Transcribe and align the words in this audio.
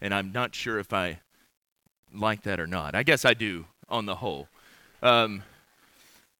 and 0.00 0.14
I'm 0.14 0.32
not 0.32 0.54
sure 0.54 0.78
if 0.78 0.92
I 0.92 1.20
like 2.12 2.42
that 2.42 2.60
or 2.60 2.66
not. 2.66 2.94
I 2.94 3.02
guess 3.02 3.24
I 3.24 3.34
do 3.34 3.66
on 3.88 4.06
the 4.06 4.16
whole. 4.16 4.48
Um, 5.02 5.42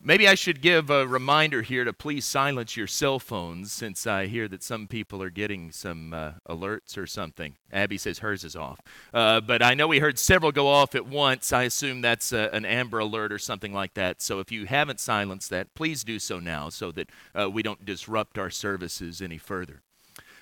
Maybe 0.00 0.28
I 0.28 0.36
should 0.36 0.60
give 0.60 0.90
a 0.90 1.08
reminder 1.08 1.62
here 1.62 1.82
to 1.82 1.92
please 1.92 2.24
silence 2.24 2.76
your 2.76 2.86
cell 2.86 3.18
phones 3.18 3.72
since 3.72 4.06
I 4.06 4.26
hear 4.26 4.46
that 4.46 4.62
some 4.62 4.86
people 4.86 5.20
are 5.20 5.30
getting 5.30 5.72
some 5.72 6.14
uh, 6.14 6.32
alerts 6.48 6.96
or 6.96 7.04
something. 7.04 7.56
Abby 7.72 7.98
says 7.98 8.20
hers 8.20 8.44
is 8.44 8.54
off. 8.54 8.78
Uh, 9.12 9.40
but 9.40 9.60
I 9.60 9.74
know 9.74 9.88
we 9.88 9.98
heard 9.98 10.16
several 10.16 10.52
go 10.52 10.68
off 10.68 10.94
at 10.94 11.04
once. 11.04 11.52
I 11.52 11.64
assume 11.64 12.00
that's 12.00 12.32
uh, 12.32 12.48
an 12.52 12.64
Amber 12.64 13.00
Alert 13.00 13.32
or 13.32 13.40
something 13.40 13.72
like 13.72 13.94
that. 13.94 14.22
So 14.22 14.38
if 14.38 14.52
you 14.52 14.66
haven't 14.66 15.00
silenced 15.00 15.50
that, 15.50 15.74
please 15.74 16.04
do 16.04 16.20
so 16.20 16.38
now 16.38 16.68
so 16.68 16.92
that 16.92 17.10
uh, 17.34 17.50
we 17.50 17.64
don't 17.64 17.84
disrupt 17.84 18.38
our 18.38 18.50
services 18.50 19.20
any 19.20 19.38
further. 19.38 19.82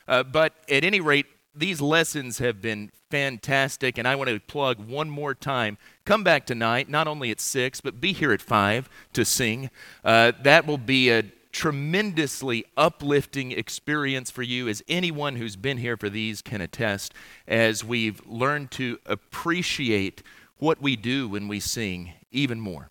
Uh, 0.07 0.23
but 0.23 0.53
at 0.69 0.85
any 0.85 1.01
rate, 1.01 1.27
these 1.57 1.81
lessons 1.81 2.39
have 2.39 2.61
been 2.61 2.91
fantastic, 3.11 3.99
and 3.99 4.07
I 4.07 4.15
want 4.15 4.31
to 4.31 4.39
plug 4.41 4.79
one 4.79 5.09
more 5.09 5.35
time. 5.35 5.79
Come 6.05 6.23
back 6.23 6.47
tonight, 6.47 6.89
not 6.89 7.09
only 7.09 7.31
at 7.31 7.41
6, 7.41 7.81
but 7.81 8.01
be 8.01 8.13
here 8.13 8.33
at 8.33 8.43
5 8.43 8.89
to 9.15 9.25
sing. 9.25 9.71
Uh, 10.05 10.33
that 10.43 10.67
will 10.67 10.79
be 10.79 11.11
a 11.11 11.25
tremendously 11.53 12.65
uplifting 12.77 13.53
experience 13.53 14.31
for 14.31 14.43
you, 14.43 14.69
as 14.69 14.83
anyone 14.89 15.37
who's 15.37 15.57
been 15.57 15.79
here 15.79 15.97
for 15.97 16.11
these 16.11 16.43
can 16.43 16.61
attest, 16.61 17.15
as 17.49 17.83
we've 17.83 18.21
learned 18.27 18.71
to 18.73 18.99
appreciate 19.07 20.23
what 20.59 20.83
we 20.83 20.97
do 20.97 21.29
when 21.29 21.49
we 21.49 21.61
sing 21.61 22.13
even 22.31 22.61
more. 22.61 22.91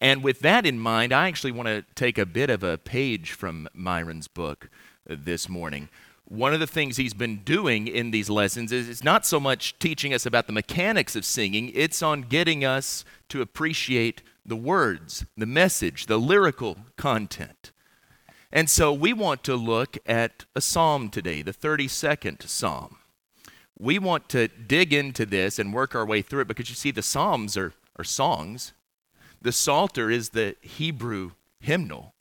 And 0.00 0.22
with 0.22 0.40
that 0.40 0.66
in 0.66 0.78
mind, 0.78 1.14
I 1.14 1.28
actually 1.28 1.52
want 1.52 1.68
to 1.68 1.84
take 1.94 2.18
a 2.18 2.26
bit 2.26 2.50
of 2.50 2.62
a 2.62 2.76
page 2.76 3.32
from 3.32 3.68
Myron's 3.72 4.28
book 4.28 4.68
uh, 5.08 5.16
this 5.18 5.48
morning 5.48 5.88
one 6.26 6.52
of 6.52 6.60
the 6.60 6.66
things 6.66 6.96
he's 6.96 7.14
been 7.14 7.38
doing 7.38 7.86
in 7.86 8.10
these 8.10 8.28
lessons 8.28 8.72
is 8.72 8.88
it's 8.88 9.04
not 9.04 9.24
so 9.24 9.40
much 9.40 9.78
teaching 9.78 10.12
us 10.12 10.26
about 10.26 10.46
the 10.46 10.52
mechanics 10.52 11.16
of 11.16 11.24
singing, 11.24 11.70
it's 11.74 12.02
on 12.02 12.22
getting 12.22 12.64
us 12.64 13.04
to 13.28 13.40
appreciate 13.40 14.22
the 14.44 14.56
words, 14.56 15.24
the 15.36 15.46
message, 15.46 16.06
the 16.06 16.18
lyrical 16.18 16.78
content. 16.96 17.72
And 18.52 18.70
so 18.70 18.92
we 18.92 19.12
want 19.12 19.44
to 19.44 19.56
look 19.56 19.98
at 20.06 20.44
a 20.54 20.60
psalm 20.60 21.10
today, 21.10 21.42
the 21.42 21.52
32nd 21.52 22.48
psalm. 22.48 22.98
We 23.78 23.98
want 23.98 24.28
to 24.30 24.48
dig 24.48 24.92
into 24.92 25.26
this 25.26 25.58
and 25.58 25.74
work 25.74 25.94
our 25.94 26.06
way 26.06 26.22
through 26.22 26.42
it 26.42 26.48
because 26.48 26.68
you 26.68 26.74
see, 26.74 26.90
the 26.90 27.02
psalms 27.02 27.56
are, 27.56 27.72
are 27.96 28.04
songs. 28.04 28.72
The 29.42 29.52
Psalter 29.52 30.10
is 30.10 30.30
the 30.30 30.56
Hebrew 30.60 31.32
hymnal. 31.60 32.14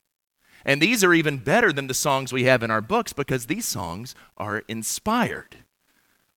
And 0.65 0.81
these 0.81 1.03
are 1.03 1.13
even 1.13 1.37
better 1.37 1.71
than 1.71 1.87
the 1.87 1.93
songs 1.93 2.33
we 2.33 2.45
have 2.45 2.63
in 2.63 2.71
our 2.71 2.81
books 2.81 3.13
because 3.13 3.45
these 3.45 3.65
songs 3.65 4.15
are 4.37 4.63
inspired. 4.67 5.57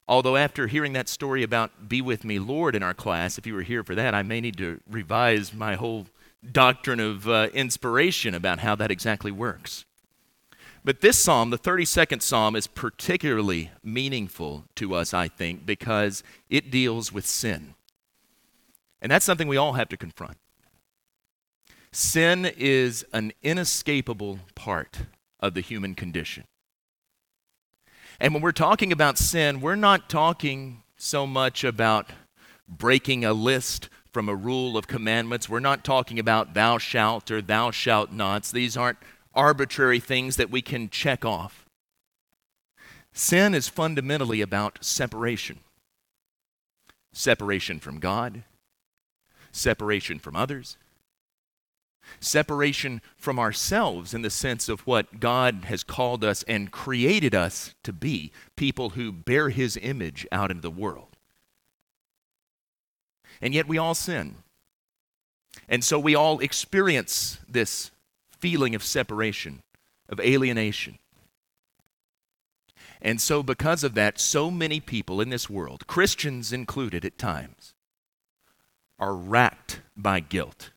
Although, 0.06 0.36
after 0.36 0.66
hearing 0.66 0.92
that 0.94 1.08
story 1.08 1.42
about 1.42 1.88
Be 1.88 2.00
With 2.00 2.24
Me, 2.24 2.38
Lord, 2.38 2.74
in 2.74 2.82
our 2.82 2.94
class, 2.94 3.38
if 3.38 3.46
you 3.46 3.54
were 3.54 3.62
here 3.62 3.82
for 3.82 3.94
that, 3.94 4.14
I 4.14 4.22
may 4.22 4.40
need 4.40 4.56
to 4.58 4.80
revise 4.88 5.52
my 5.52 5.74
whole 5.74 6.06
doctrine 6.50 7.00
of 7.00 7.28
uh, 7.28 7.48
inspiration 7.52 8.34
about 8.34 8.60
how 8.60 8.74
that 8.74 8.90
exactly 8.90 9.30
works. 9.30 9.84
But 10.84 11.00
this 11.00 11.18
psalm, 11.18 11.50
the 11.50 11.58
32nd 11.58 12.22
psalm, 12.22 12.56
is 12.56 12.66
particularly 12.66 13.70
meaningful 13.82 14.64
to 14.76 14.94
us, 14.94 15.12
I 15.12 15.28
think, 15.28 15.66
because 15.66 16.22
it 16.48 16.70
deals 16.70 17.12
with 17.12 17.26
sin. 17.26 17.74
And 19.02 19.12
that's 19.12 19.24
something 19.24 19.48
we 19.48 19.56
all 19.56 19.74
have 19.74 19.88
to 19.90 19.96
confront. 19.96 20.38
Sin 21.98 22.44
is 22.56 23.04
an 23.12 23.32
inescapable 23.42 24.38
part 24.54 25.00
of 25.40 25.54
the 25.54 25.60
human 25.60 25.96
condition. 25.96 26.44
And 28.20 28.32
when 28.32 28.40
we're 28.40 28.52
talking 28.52 28.92
about 28.92 29.18
sin, 29.18 29.60
we're 29.60 29.74
not 29.74 30.08
talking 30.08 30.84
so 30.96 31.26
much 31.26 31.64
about 31.64 32.10
breaking 32.68 33.24
a 33.24 33.32
list 33.32 33.88
from 34.12 34.28
a 34.28 34.34
rule 34.36 34.76
of 34.76 34.86
commandments. 34.86 35.48
We're 35.48 35.58
not 35.58 35.82
talking 35.82 36.20
about 36.20 36.54
thou 36.54 36.78
shalt 36.78 37.32
or 37.32 37.42
thou 37.42 37.72
shalt 37.72 38.12
nots. 38.12 38.52
These 38.52 38.76
aren't 38.76 38.98
arbitrary 39.34 39.98
things 39.98 40.36
that 40.36 40.50
we 40.50 40.62
can 40.62 40.90
check 40.90 41.24
off. 41.24 41.66
Sin 43.12 43.56
is 43.56 43.66
fundamentally 43.66 44.40
about 44.40 44.84
separation 44.84 45.58
separation 47.12 47.80
from 47.80 47.98
God, 47.98 48.44
separation 49.50 50.20
from 50.20 50.36
others, 50.36 50.76
separation 52.20 53.00
from 53.16 53.38
ourselves 53.38 54.14
in 54.14 54.22
the 54.22 54.30
sense 54.30 54.68
of 54.68 54.86
what 54.86 55.20
God 55.20 55.64
has 55.66 55.82
called 55.82 56.24
us 56.24 56.42
and 56.44 56.70
created 56.70 57.34
us 57.34 57.74
to 57.84 57.92
be 57.92 58.32
people 58.56 58.90
who 58.90 59.12
bear 59.12 59.50
His 59.50 59.76
image 59.80 60.26
out 60.32 60.50
in 60.50 60.60
the 60.60 60.70
world. 60.70 61.16
And 63.40 63.54
yet 63.54 63.68
we 63.68 63.78
all 63.78 63.94
sin. 63.94 64.36
And 65.68 65.84
so 65.84 65.98
we 65.98 66.14
all 66.14 66.40
experience 66.40 67.38
this 67.48 67.90
feeling 68.30 68.74
of 68.74 68.82
separation, 68.82 69.62
of 70.08 70.20
alienation. 70.20 70.98
And 73.00 73.20
so, 73.20 73.44
because 73.44 73.84
of 73.84 73.94
that, 73.94 74.18
so 74.18 74.50
many 74.50 74.80
people 74.80 75.20
in 75.20 75.28
this 75.28 75.48
world, 75.48 75.86
Christians 75.86 76.52
included 76.52 77.04
at 77.04 77.16
times, 77.16 77.74
are 78.98 79.14
racked 79.14 79.82
by 79.96 80.18
guilt 80.18 80.70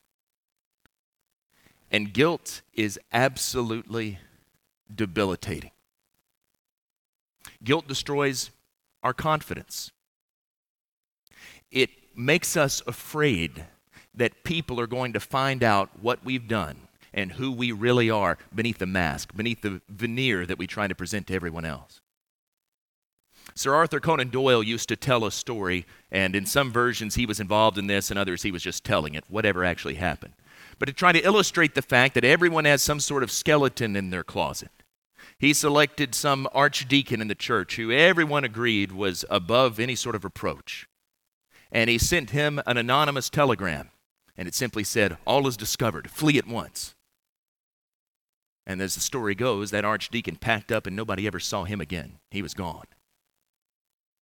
and 1.91 2.13
guilt 2.13 2.61
is 2.73 2.97
absolutely 3.11 4.17
debilitating. 4.93 5.71
Guilt 7.63 7.87
destroys 7.87 8.49
our 9.03 9.13
confidence. 9.13 9.91
It 11.69 11.89
makes 12.15 12.55
us 12.55 12.81
afraid 12.87 13.65
that 14.15 14.43
people 14.43 14.79
are 14.79 14.87
going 14.87 15.13
to 15.13 15.19
find 15.19 15.63
out 15.63 15.89
what 16.01 16.23
we've 16.23 16.47
done 16.47 16.77
and 17.13 17.33
who 17.33 17.51
we 17.51 17.71
really 17.71 18.09
are 18.09 18.37
beneath 18.55 18.77
the 18.77 18.85
mask, 18.85 19.35
beneath 19.35 19.61
the 19.61 19.81
veneer 19.89 20.45
that 20.45 20.57
we 20.57 20.67
try 20.67 20.87
to 20.87 20.95
present 20.95 21.27
to 21.27 21.33
everyone 21.33 21.65
else. 21.65 21.99
Sir 23.53 23.75
Arthur 23.75 23.99
Conan 23.99 24.29
Doyle 24.29 24.63
used 24.63 24.87
to 24.89 24.95
tell 24.95 25.25
a 25.25 25.31
story, 25.31 25.85
and 26.09 26.35
in 26.35 26.45
some 26.45 26.71
versions 26.71 27.15
he 27.15 27.25
was 27.25 27.39
involved 27.39 27.77
in 27.77 27.87
this, 27.87 28.09
and 28.09 28.17
others 28.17 28.43
he 28.43 28.51
was 28.51 28.63
just 28.63 28.85
telling 28.85 29.13
it, 29.13 29.25
whatever 29.27 29.65
actually 29.65 29.95
happened 29.95 30.33
but 30.81 30.87
to 30.87 30.93
try 30.93 31.11
to 31.11 31.23
illustrate 31.23 31.75
the 31.75 31.81
fact 31.83 32.15
that 32.15 32.23
everyone 32.23 32.65
has 32.65 32.81
some 32.81 32.99
sort 32.99 33.21
of 33.21 33.29
skeleton 33.29 33.95
in 33.95 34.09
their 34.09 34.23
closet. 34.23 34.71
He 35.37 35.53
selected 35.53 36.15
some 36.15 36.47
archdeacon 36.55 37.21
in 37.21 37.27
the 37.27 37.35
church 37.35 37.75
who 37.75 37.91
everyone 37.91 38.43
agreed 38.43 38.91
was 38.91 39.23
above 39.29 39.79
any 39.79 39.93
sort 39.93 40.15
of 40.15 40.23
reproach. 40.23 40.87
And 41.71 41.87
he 41.87 41.99
sent 41.99 42.31
him 42.31 42.59
an 42.65 42.77
anonymous 42.77 43.29
telegram, 43.29 43.91
and 44.35 44.47
it 44.47 44.55
simply 44.55 44.83
said, 44.83 45.17
All 45.23 45.45
is 45.45 45.55
discovered, 45.55 46.09
flee 46.09 46.39
at 46.39 46.47
once. 46.47 46.95
And 48.65 48.81
as 48.81 48.95
the 48.95 49.01
story 49.01 49.35
goes, 49.35 49.69
that 49.69 49.85
archdeacon 49.85 50.37
packed 50.37 50.71
up 50.71 50.87
and 50.87 50.95
nobody 50.95 51.27
ever 51.27 51.39
saw 51.39 51.63
him 51.63 51.79
again. 51.79 52.17
He 52.31 52.41
was 52.41 52.55
gone. 52.55 52.87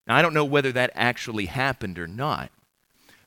Now, 0.07 0.15
I 0.15 0.23
don't 0.23 0.33
know 0.33 0.43
whether 0.43 0.71
that 0.71 0.89
actually 0.95 1.45
happened 1.45 1.99
or 1.99 2.07
not, 2.07 2.49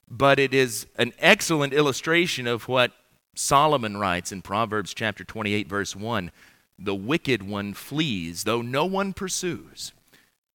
but 0.08 0.40
it 0.40 0.52
is 0.52 0.88
an 0.96 1.12
excellent 1.20 1.72
illustration 1.72 2.48
of 2.48 2.66
what 2.66 2.90
Solomon 3.34 3.96
writes 3.96 4.32
in 4.32 4.42
Proverbs 4.42 4.92
chapter 4.92 5.24
28, 5.24 5.68
verse 5.68 5.94
1 5.94 6.30
The 6.78 6.94
wicked 6.94 7.42
one 7.42 7.74
flees, 7.74 8.44
though 8.44 8.62
no 8.62 8.84
one 8.84 9.12
pursues, 9.12 9.92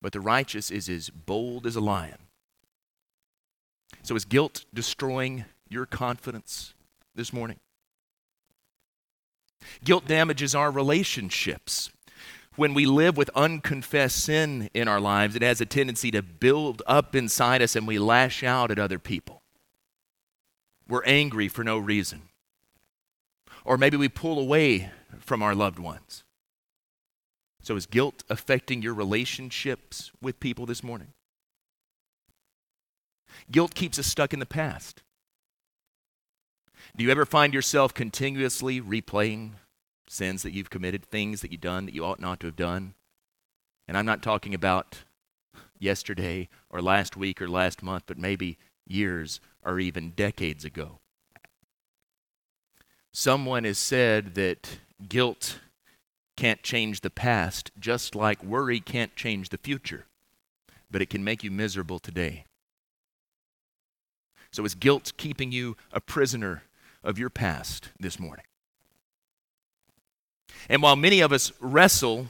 but 0.01 0.11
the 0.11 0.19
righteous 0.19 0.71
is 0.71 0.89
as 0.89 1.09
bold 1.09 1.65
as 1.65 1.75
a 1.75 1.81
lion. 1.81 2.17
So, 4.03 4.15
is 4.15 4.25
guilt 4.25 4.65
destroying 4.73 5.45
your 5.69 5.85
confidence 5.85 6.73
this 7.15 7.33
morning? 7.33 7.57
Guilt 9.83 10.05
damages 10.07 10.53
our 10.53 10.69
relationships. 10.69 11.89
When 12.55 12.73
we 12.73 12.85
live 12.85 13.17
with 13.17 13.29
unconfessed 13.35 14.23
sin 14.23 14.69
in 14.73 14.87
our 14.87 15.01
lives, 15.01 15.35
it 15.35 15.41
has 15.41 15.59
a 15.59 15.65
tendency 15.65 16.11
to 16.11 16.21
build 16.21 16.81
up 16.87 17.15
inside 17.15 17.61
us 17.61 17.75
and 17.75 17.85
we 17.87 17.99
lash 17.99 18.43
out 18.43 18.71
at 18.71 18.79
other 18.79 18.99
people. 18.99 19.41
We're 20.87 21.03
angry 21.03 21.47
for 21.47 21.63
no 21.63 21.77
reason 21.77 22.29
or 23.65 23.77
maybe 23.77 23.97
we 23.97 24.07
pull 24.07 24.39
away 24.39 24.91
from 25.19 25.41
our 25.41 25.55
loved 25.55 25.79
ones. 25.79 26.23
So, 27.61 27.75
is 27.75 27.87
guilt 27.87 28.23
affecting 28.29 28.83
your 28.83 28.93
relationships 28.93 30.11
with 30.21 30.39
people 30.39 30.67
this 30.67 30.83
morning? 30.83 31.13
Guilt 33.51 33.73
keeps 33.73 33.97
us 33.97 34.05
stuck 34.05 34.33
in 34.33 34.39
the 34.39 34.45
past. 34.45 35.01
Do 36.95 37.03
you 37.03 37.09
ever 37.09 37.25
find 37.25 37.53
yourself 37.53 37.93
continuously 37.93 38.79
replaying 38.79 39.53
sins 40.07 40.43
that 40.43 40.53
you've 40.53 40.69
committed, 40.69 41.03
things 41.03 41.41
that 41.41 41.51
you've 41.51 41.61
done 41.61 41.85
that 41.85 41.95
you 41.95 42.05
ought 42.05 42.19
not 42.19 42.39
to 42.41 42.47
have 42.47 42.55
done? 42.55 42.93
And 43.87 43.97
I'm 43.97 44.05
not 44.05 44.21
talking 44.21 44.53
about 44.53 45.03
yesterday 45.79 46.49
or 46.69 46.81
last 46.81 47.17
week 47.17 47.41
or 47.41 47.47
last 47.47 47.81
month, 47.81 48.03
but 48.05 48.17
maybe 48.17 48.57
years 48.85 49.39
or 49.63 49.79
even 49.79 50.11
decades 50.11 50.63
ago. 50.63 50.99
Someone 53.17 53.63
has 53.63 53.77
said 53.77 54.35
that 54.35 54.79
guilt 55.07 55.59
can't 56.35 56.61
change 56.63 56.99
the 56.99 57.09
past, 57.09 57.71
just 57.79 58.13
like 58.13 58.43
worry 58.43 58.81
can't 58.81 59.15
change 59.15 59.47
the 59.49 59.57
future. 59.57 60.05
but 60.91 61.01
it 61.01 61.09
can 61.09 61.23
make 61.23 61.41
you 61.41 61.49
miserable 61.49 61.97
today. 61.97 62.45
So, 64.51 64.65
is 64.65 64.75
guilt 64.75 65.13
keeping 65.17 65.51
you 65.51 65.77
a 65.91 65.99
prisoner 66.01 66.63
of 67.03 67.17
your 67.17 67.29
past 67.29 67.89
this 67.99 68.19
morning? 68.19 68.45
And 70.69 70.81
while 70.81 70.95
many 70.95 71.21
of 71.21 71.31
us 71.31 71.53
wrestle 71.61 72.27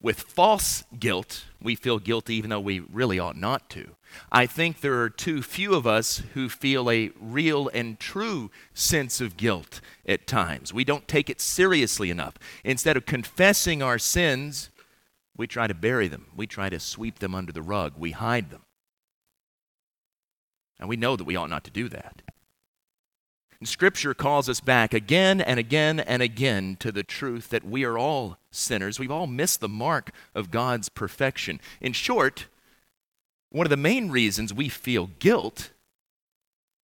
with 0.00 0.20
false 0.20 0.84
guilt, 0.98 1.44
we 1.60 1.74
feel 1.74 1.98
guilty 1.98 2.34
even 2.36 2.50
though 2.50 2.60
we 2.60 2.80
really 2.80 3.18
ought 3.18 3.36
not 3.36 3.68
to. 3.70 3.96
I 4.30 4.46
think 4.46 4.80
there 4.80 5.00
are 5.02 5.10
too 5.10 5.42
few 5.42 5.74
of 5.74 5.86
us 5.86 6.22
who 6.34 6.48
feel 6.48 6.90
a 6.90 7.10
real 7.20 7.68
and 7.74 7.98
true 7.98 8.50
sense 8.72 9.20
of 9.20 9.36
guilt 9.36 9.80
at 10.06 10.26
times. 10.26 10.72
We 10.72 10.84
don't 10.84 11.08
take 11.08 11.28
it 11.28 11.40
seriously 11.40 12.10
enough. 12.10 12.34
Instead 12.64 12.96
of 12.96 13.06
confessing 13.06 13.82
our 13.82 13.98
sins, 13.98 14.70
we 15.36 15.46
try 15.46 15.66
to 15.66 15.74
bury 15.74 16.08
them, 16.08 16.26
we 16.34 16.46
try 16.46 16.68
to 16.68 16.80
sweep 16.80 17.18
them 17.18 17.34
under 17.34 17.52
the 17.52 17.62
rug, 17.62 17.94
we 17.96 18.12
hide 18.12 18.50
them. 18.50 18.62
And 20.78 20.88
we 20.88 20.96
know 20.96 21.16
that 21.16 21.24
we 21.24 21.36
ought 21.36 21.50
not 21.50 21.64
to 21.64 21.70
do 21.70 21.88
that. 21.88 22.22
And 23.60 23.68
Scripture 23.68 24.14
calls 24.14 24.48
us 24.48 24.60
back 24.60 24.94
again 24.94 25.40
and 25.40 25.58
again 25.58 25.98
and 25.98 26.22
again 26.22 26.76
to 26.78 26.92
the 26.92 27.02
truth 27.02 27.50
that 27.50 27.64
we 27.64 27.84
are 27.84 27.98
all 27.98 28.38
sinners. 28.52 28.98
We've 28.98 29.10
all 29.10 29.26
missed 29.26 29.60
the 29.60 29.68
mark 29.68 30.12
of 30.34 30.50
God's 30.50 30.88
perfection. 30.88 31.60
In 31.80 31.92
short, 31.92 32.46
one 33.50 33.66
of 33.66 33.70
the 33.70 33.76
main 33.76 34.10
reasons 34.10 34.54
we 34.54 34.68
feel 34.68 35.10
guilt 35.18 35.72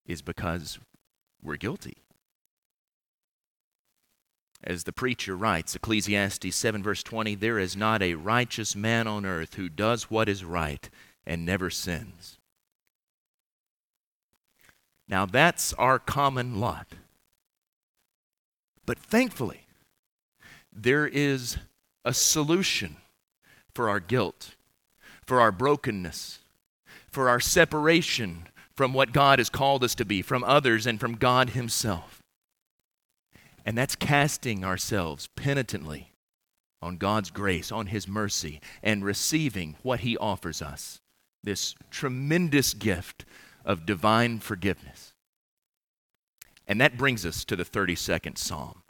is 0.05 0.21
because 0.21 0.79
we're 1.41 1.55
guilty. 1.55 1.97
As 4.61 4.83
the 4.83 4.91
preacher 4.91 5.37
writes, 5.37 5.75
Ecclesiastes 5.75 6.55
7, 6.55 6.81
verse 6.81 7.03
20, 7.03 7.35
there 7.35 7.59
is 7.59 7.77
not 7.77 8.01
a 8.01 8.15
righteous 8.15 8.75
man 8.75 9.07
on 9.07 9.25
earth 9.25 9.53
who 9.53 9.69
does 9.69 10.09
what 10.09 10.27
is 10.27 10.43
right 10.43 10.89
and 11.25 11.45
never 11.45 11.69
sins. 11.69 12.34
Now 15.07 15.25
that's 15.25 15.73
our 15.73 15.99
common 15.99 16.59
lot. 16.59 16.87
But 18.85 18.99
thankfully, 18.99 19.61
there 20.71 21.07
is 21.07 21.57
a 22.03 22.13
solution 22.13 22.97
for 23.73 23.89
our 23.89 23.99
guilt, 23.99 24.55
for 25.25 25.41
our 25.41 25.51
brokenness, 25.51 26.39
for 27.09 27.29
our 27.29 27.39
separation 27.39 28.47
from 28.75 28.93
what 28.93 29.13
God 29.13 29.39
has 29.39 29.49
called 29.49 29.83
us 29.83 29.95
to 29.95 30.05
be, 30.05 30.21
from 30.21 30.43
others, 30.43 30.85
and 30.85 30.99
from 30.99 31.15
God 31.15 31.51
Himself. 31.51 32.21
And 33.65 33.77
that's 33.77 33.95
casting 33.95 34.63
ourselves 34.63 35.29
penitently 35.35 36.11
on 36.81 36.97
God's 36.97 37.31
grace, 37.31 37.71
on 37.71 37.87
His 37.87 38.07
mercy, 38.07 38.59
and 38.83 39.03
receiving 39.03 39.75
what 39.81 40.01
He 40.01 40.17
offers 40.17 40.61
us 40.61 40.99
this 41.43 41.75
tremendous 41.91 42.73
gift 42.73 43.23
of 43.65 43.85
divine 43.85 44.39
forgiveness. 44.39 45.13
And 46.67 46.79
that 46.79 46.97
brings 46.97 47.25
us 47.25 47.43
to 47.45 47.55
the 47.55 47.65
32nd 47.65 48.37
Psalm. 48.37 48.83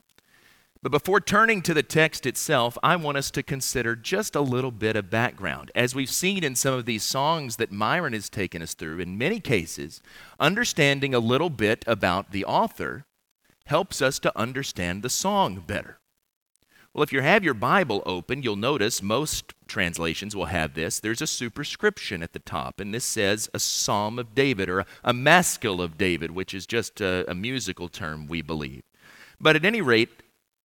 But 0.82 0.92
before 0.92 1.20
turning 1.20 1.64
to 1.64 1.74
the 1.74 1.82
text 1.82 2.28
itself, 2.28 2.78
I 2.84 2.96
want 2.96 3.18
us 3.18 3.32
to 3.32 3.42
consider 3.42 3.96
just 3.96 4.36
a 4.36 4.42
little 4.42 4.70
bit 4.70 4.96
of 4.96 5.10
background. 5.10 5.72
As 5.74 5.96
we've 5.96 6.12
seen 6.12 6.44
in 6.44 6.56
some 6.56 6.76
of 6.76 6.86
these 6.86 7.02
songs 7.02 7.56
that 7.56 7.72
Myron 7.72 8.14
has 8.14 8.30
taken 8.30 8.62
us 8.62 8.76
through, 8.76 9.00
in 9.00 9.18
many 9.18 9.40
cases, 9.40 10.02
understanding 10.40 11.16
a 11.16 11.20
little 11.20 11.50
bit 11.50 11.84
about 11.88 12.32
the 12.32 12.46
author 12.46 13.06
helps 13.66 14.00
us 14.00 14.20
to 14.20 14.38
understand 14.38 15.02
the 15.02 15.10
song 15.10 15.64
better. 15.66 15.98
Well, 16.96 17.04
if 17.04 17.12
you 17.12 17.20
have 17.20 17.44
your 17.44 17.54
Bible 17.54 18.02
open, 18.06 18.42
you'll 18.42 18.56
notice 18.56 19.02
most 19.02 19.54
translations 19.68 20.34
will 20.34 20.46
have 20.46 20.76
this. 20.76 20.98
There's 20.98 21.22
a 21.22 21.28
superscription 21.28 22.24
at 22.24 22.32
the 22.32 22.40
top, 22.40 22.80
and 22.80 22.94
this 22.94 23.04
says 23.04 23.50
a 23.54 23.60
Psalm 23.60 24.18
of 24.18 24.34
David 24.34 24.70
or 24.70 24.86
a, 25.04 25.12
Maskil 25.12 25.82
of 25.82 25.98
David, 25.98 26.32
which 26.32 26.54
is 26.54 26.66
just 26.66 27.02
a, 27.02 27.30
a 27.30 27.36
musical 27.36 27.90
term, 27.90 28.28
we 28.28 28.42
believe. 28.42 28.84
But 29.42 29.58
at 29.58 29.66
any 29.66 29.82
rate, 29.82 30.08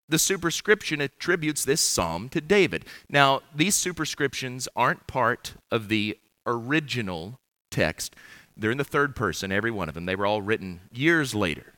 the 0.08 0.20
superscription 0.20 1.02
attributes 1.02 1.66
this 1.66 1.82
psalm 1.82 2.30
to 2.30 2.42
David. 2.42 2.86
Now, 3.10 3.42
these 3.56 3.74
superscriptions 3.74 4.68
aren't 4.76 5.08
part 5.08 5.56
of 5.72 5.88
the 5.88 6.16
original 6.46 7.40
text. 7.72 8.16
They're 8.56 8.70
in 8.70 8.78
the 8.78 8.84
third 8.84 9.16
person, 9.16 9.52
every 9.52 9.72
one 9.72 9.90
of 9.90 9.96
them. 9.96 10.06
They 10.06 10.16
were 10.16 10.28
all 10.28 10.44
written 10.44 10.82
years 10.92 11.34
later. 11.34 11.74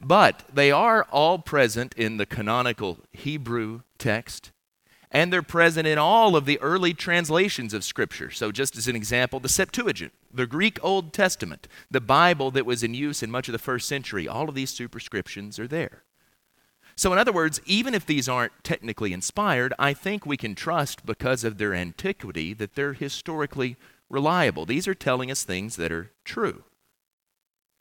But 0.00 0.44
they 0.52 0.70
are 0.70 1.04
all 1.12 1.38
present 1.38 1.94
in 1.94 2.16
the 2.16 2.26
canonical 2.26 2.98
Hebrew 3.12 3.82
text, 3.98 4.50
and 5.10 5.32
they're 5.32 5.42
present 5.42 5.86
in 5.86 5.98
all 5.98 6.36
of 6.36 6.46
the 6.46 6.58
early 6.60 6.94
translations 6.94 7.74
of 7.74 7.84
Scripture. 7.84 8.30
So, 8.30 8.50
just 8.50 8.76
as 8.76 8.88
an 8.88 8.96
example, 8.96 9.40
the 9.40 9.48
Septuagint, 9.48 10.12
the 10.32 10.46
Greek 10.46 10.78
Old 10.82 11.12
Testament, 11.12 11.68
the 11.90 12.00
Bible 12.00 12.50
that 12.52 12.64
was 12.64 12.82
in 12.82 12.94
use 12.94 13.22
in 13.22 13.30
much 13.30 13.48
of 13.48 13.52
the 13.52 13.58
first 13.58 13.86
century, 13.86 14.26
all 14.26 14.48
of 14.48 14.54
these 14.54 14.70
superscriptions 14.70 15.58
are 15.58 15.68
there. 15.68 16.04
So, 16.96 17.12
in 17.12 17.18
other 17.18 17.32
words, 17.32 17.60
even 17.66 17.94
if 17.94 18.06
these 18.06 18.28
aren't 18.28 18.52
technically 18.64 19.12
inspired, 19.12 19.74
I 19.78 19.92
think 19.92 20.24
we 20.24 20.36
can 20.36 20.54
trust 20.54 21.04
because 21.04 21.44
of 21.44 21.58
their 21.58 21.74
antiquity 21.74 22.54
that 22.54 22.74
they're 22.74 22.94
historically 22.94 23.76
reliable. 24.08 24.64
These 24.64 24.88
are 24.88 24.94
telling 24.94 25.30
us 25.30 25.44
things 25.44 25.76
that 25.76 25.92
are 25.92 26.12
true. 26.24 26.64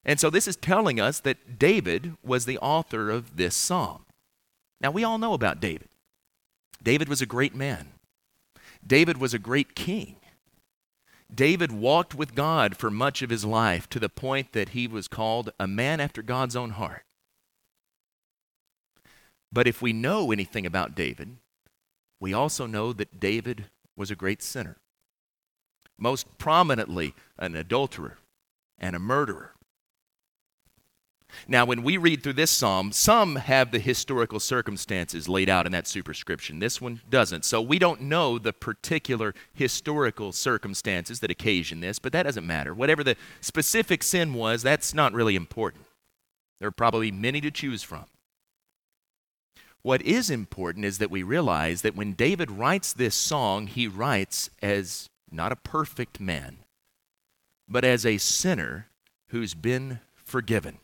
And 0.05 0.19
so 0.19 0.29
this 0.29 0.47
is 0.47 0.55
telling 0.55 0.99
us 0.99 1.19
that 1.19 1.59
David 1.59 2.15
was 2.23 2.45
the 2.45 2.57
author 2.59 3.09
of 3.09 3.37
this 3.37 3.55
psalm. 3.55 4.05
Now, 4.81 4.91
we 4.91 5.03
all 5.03 5.17
know 5.17 5.33
about 5.33 5.59
David. 5.59 5.89
David 6.81 7.09
was 7.09 7.21
a 7.21 7.25
great 7.25 7.53
man, 7.53 7.89
David 8.85 9.17
was 9.17 9.33
a 9.33 9.39
great 9.39 9.75
king. 9.75 10.15
David 11.33 11.71
walked 11.71 12.15
with 12.15 12.33
God 12.33 12.75
for 12.75 12.89
much 12.89 13.21
of 13.21 13.29
his 13.29 13.45
life 13.45 13.87
to 13.89 13.99
the 13.99 14.09
point 14.09 14.51
that 14.53 14.69
he 14.69 14.87
was 14.87 15.07
called 15.07 15.51
a 15.59 15.67
man 15.67 15.99
after 15.99 16.23
God's 16.23 16.55
own 16.55 16.71
heart. 16.71 17.03
But 19.51 19.67
if 19.67 19.79
we 19.79 19.93
know 19.93 20.31
anything 20.31 20.65
about 20.65 20.95
David, 20.95 21.37
we 22.19 22.33
also 22.33 22.65
know 22.65 22.93
that 22.93 23.19
David 23.19 23.65
was 23.95 24.09
a 24.09 24.15
great 24.15 24.41
sinner. 24.41 24.77
Most 25.99 26.37
prominently, 26.37 27.13
an 27.37 27.55
adulterer 27.55 28.17
and 28.79 28.95
a 28.95 28.99
murderer. 28.99 29.53
Now, 31.47 31.65
when 31.65 31.83
we 31.83 31.97
read 31.97 32.23
through 32.23 32.33
this 32.33 32.51
psalm, 32.51 32.91
some 32.91 33.35
have 33.35 33.71
the 33.71 33.79
historical 33.79 34.39
circumstances 34.39 35.29
laid 35.29 35.49
out 35.49 35.65
in 35.65 35.71
that 35.71 35.87
superscription. 35.87 36.59
This 36.59 36.81
one 36.81 37.01
doesn't. 37.09 37.45
So 37.45 37.61
we 37.61 37.79
don't 37.79 38.01
know 38.01 38.39
the 38.39 38.53
particular 38.53 39.33
historical 39.53 40.31
circumstances 40.31 41.19
that 41.19 41.31
occasion 41.31 41.79
this, 41.79 41.99
but 41.99 42.11
that 42.13 42.23
doesn't 42.23 42.47
matter. 42.47 42.73
Whatever 42.73 43.03
the 43.03 43.15
specific 43.41 44.03
sin 44.03 44.33
was, 44.33 44.63
that's 44.63 44.93
not 44.93 45.13
really 45.13 45.35
important. 45.35 45.85
There 46.59 46.67
are 46.67 46.71
probably 46.71 47.11
many 47.11 47.41
to 47.41 47.51
choose 47.51 47.83
from. 47.83 48.05
What 49.81 50.01
is 50.01 50.29
important 50.29 50.83
is 50.83 50.97
that 50.97 51.11
we 51.11 51.23
realize 51.23 51.83
that 51.83 51.95
when 51.95 52.13
David 52.13 52.51
writes 52.51 52.91
this 52.91 53.15
song, 53.15 53.67
he 53.67 53.87
writes 53.87 54.49
as 54.61 55.09
not 55.31 55.53
a 55.53 55.55
perfect 55.55 56.19
man, 56.19 56.57
but 57.67 57.85
as 57.85 58.05
a 58.05 58.17
sinner 58.17 58.87
who's 59.27 59.53
been 59.53 59.99
forgiven. 60.15 60.79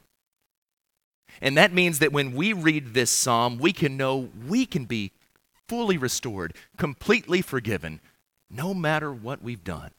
And 1.42 1.58
that 1.58 1.74
means 1.74 2.00
that 2.00 2.12
when 2.12 2.34
we 2.34 2.54
read 2.54 2.94
this 2.94 3.12
psalm, 3.12 3.58
we 3.58 3.74
can 3.74 3.98
know 3.98 4.30
we 4.48 4.66
can 4.66 4.86
be 4.86 5.12
fully 5.68 5.98
restored, 5.98 6.56
completely 6.78 7.42
forgiven, 7.42 8.00
no 8.50 8.74
matter 8.74 9.12
what 9.12 9.42
we've 9.42 9.64
done. 9.64 9.92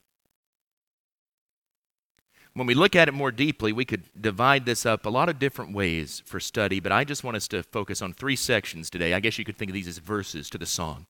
When 2.55 2.67
we 2.67 2.75
look 2.75 2.97
at 2.97 3.07
it 3.07 3.13
more 3.13 3.33
deeply, 3.33 3.71
we 3.71 3.85
could 3.85 4.05
divide 4.19 4.65
this 4.65 4.87
up 4.87 5.05
a 5.05 5.11
lot 5.11 5.29
of 5.29 5.39
different 5.39 5.75
ways 5.75 6.23
for 6.25 6.41
study, 6.41 6.81
but 6.81 6.91
I 6.91 7.05
just 7.05 7.23
want 7.23 7.37
us 7.37 7.47
to 7.49 7.63
focus 7.63 8.01
on 8.01 8.15
three 8.15 8.37
sections 8.37 8.89
today. 8.89 9.13
I 9.13 9.21
guess 9.21 9.39
you 9.39 9.45
could 9.45 9.59
think 9.59 9.71
of 9.71 9.75
these 9.75 9.89
as 9.89 9.99
verses 9.99 10.49
to 10.49 10.59
the 10.59 10.65
song. 10.65 11.05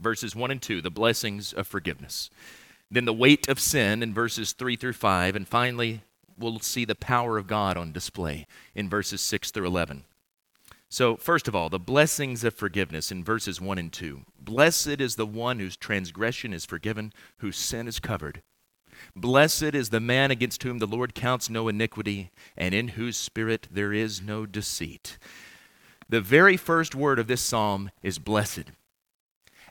Verses 0.00 0.36
1 0.36 0.52
and 0.52 0.62
2, 0.62 0.82
the 0.82 0.90
blessings 0.90 1.52
of 1.52 1.66
forgiveness. 1.66 2.30
Then 2.88 3.06
the 3.06 3.12
weight 3.12 3.48
of 3.48 3.58
sin 3.58 4.04
in 4.04 4.14
verses 4.14 4.52
3 4.52 4.76
through 4.76 4.92
5, 4.92 5.34
and 5.34 5.48
finally, 5.48 6.02
we'll 6.38 6.60
see 6.60 6.84
the 6.84 6.94
power 6.94 7.38
of 7.38 7.46
God 7.46 7.76
on 7.76 7.92
display 7.92 8.46
in 8.74 8.88
verses 8.88 9.20
6 9.20 9.50
through 9.50 9.66
11. 9.66 10.04
So, 10.88 11.16
first 11.16 11.48
of 11.48 11.54
all, 11.54 11.68
the 11.68 11.78
blessings 11.78 12.44
of 12.44 12.54
forgiveness 12.54 13.10
in 13.10 13.24
verses 13.24 13.60
1 13.60 13.78
and 13.78 13.92
2. 13.92 14.22
Blessed 14.40 15.00
is 15.00 15.16
the 15.16 15.26
one 15.26 15.58
whose 15.58 15.76
transgression 15.76 16.52
is 16.52 16.64
forgiven, 16.64 17.12
whose 17.38 17.56
sin 17.56 17.88
is 17.88 17.98
covered. 17.98 18.42
Blessed 19.14 19.74
is 19.74 19.90
the 19.90 20.00
man 20.00 20.30
against 20.30 20.62
whom 20.62 20.78
the 20.78 20.86
Lord 20.86 21.14
counts 21.14 21.50
no 21.50 21.68
iniquity, 21.68 22.30
and 22.56 22.74
in 22.74 22.88
whose 22.88 23.16
spirit 23.16 23.66
there 23.70 23.92
is 23.92 24.22
no 24.22 24.46
deceit. 24.46 25.18
The 26.08 26.20
very 26.20 26.56
first 26.56 26.94
word 26.94 27.18
of 27.18 27.26
this 27.26 27.42
psalm 27.42 27.90
is 28.02 28.18
blessed. 28.18 28.66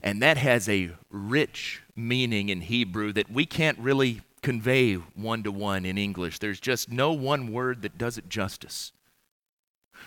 And 0.03 0.22
that 0.22 0.38
has 0.38 0.67
a 0.67 0.91
rich 1.10 1.81
meaning 1.95 2.50
in 2.50 2.62
Hebrew 2.62 3.13
that 3.13 3.31
we 3.31 3.45
can't 3.45 3.79
really 3.79 4.22
convey 4.45 4.93
one 4.93 5.41
to 5.41 5.51
one 5.51 5.85
in 5.85 5.97
English. 5.97 6.37
There's 6.37 6.59
just 6.59 6.91
no 6.91 7.11
one 7.11 7.51
word 7.51 7.81
that 7.81 7.97
does 7.97 8.19
it 8.19 8.29
justice. 8.29 8.91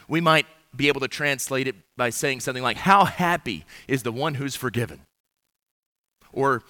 We 0.06 0.20
might 0.20 0.46
be 0.76 0.86
able 0.86 1.00
to 1.00 1.08
translate 1.08 1.66
it 1.66 1.74
by 1.96 2.10
saying 2.10 2.40
something 2.40 2.62
like, 2.62 2.76
How 2.76 3.04
happy 3.04 3.64
is 3.88 4.04
the 4.04 4.12
one 4.12 4.34
who's 4.34 4.54
forgiven? 4.54 5.00
Or, 6.32 6.62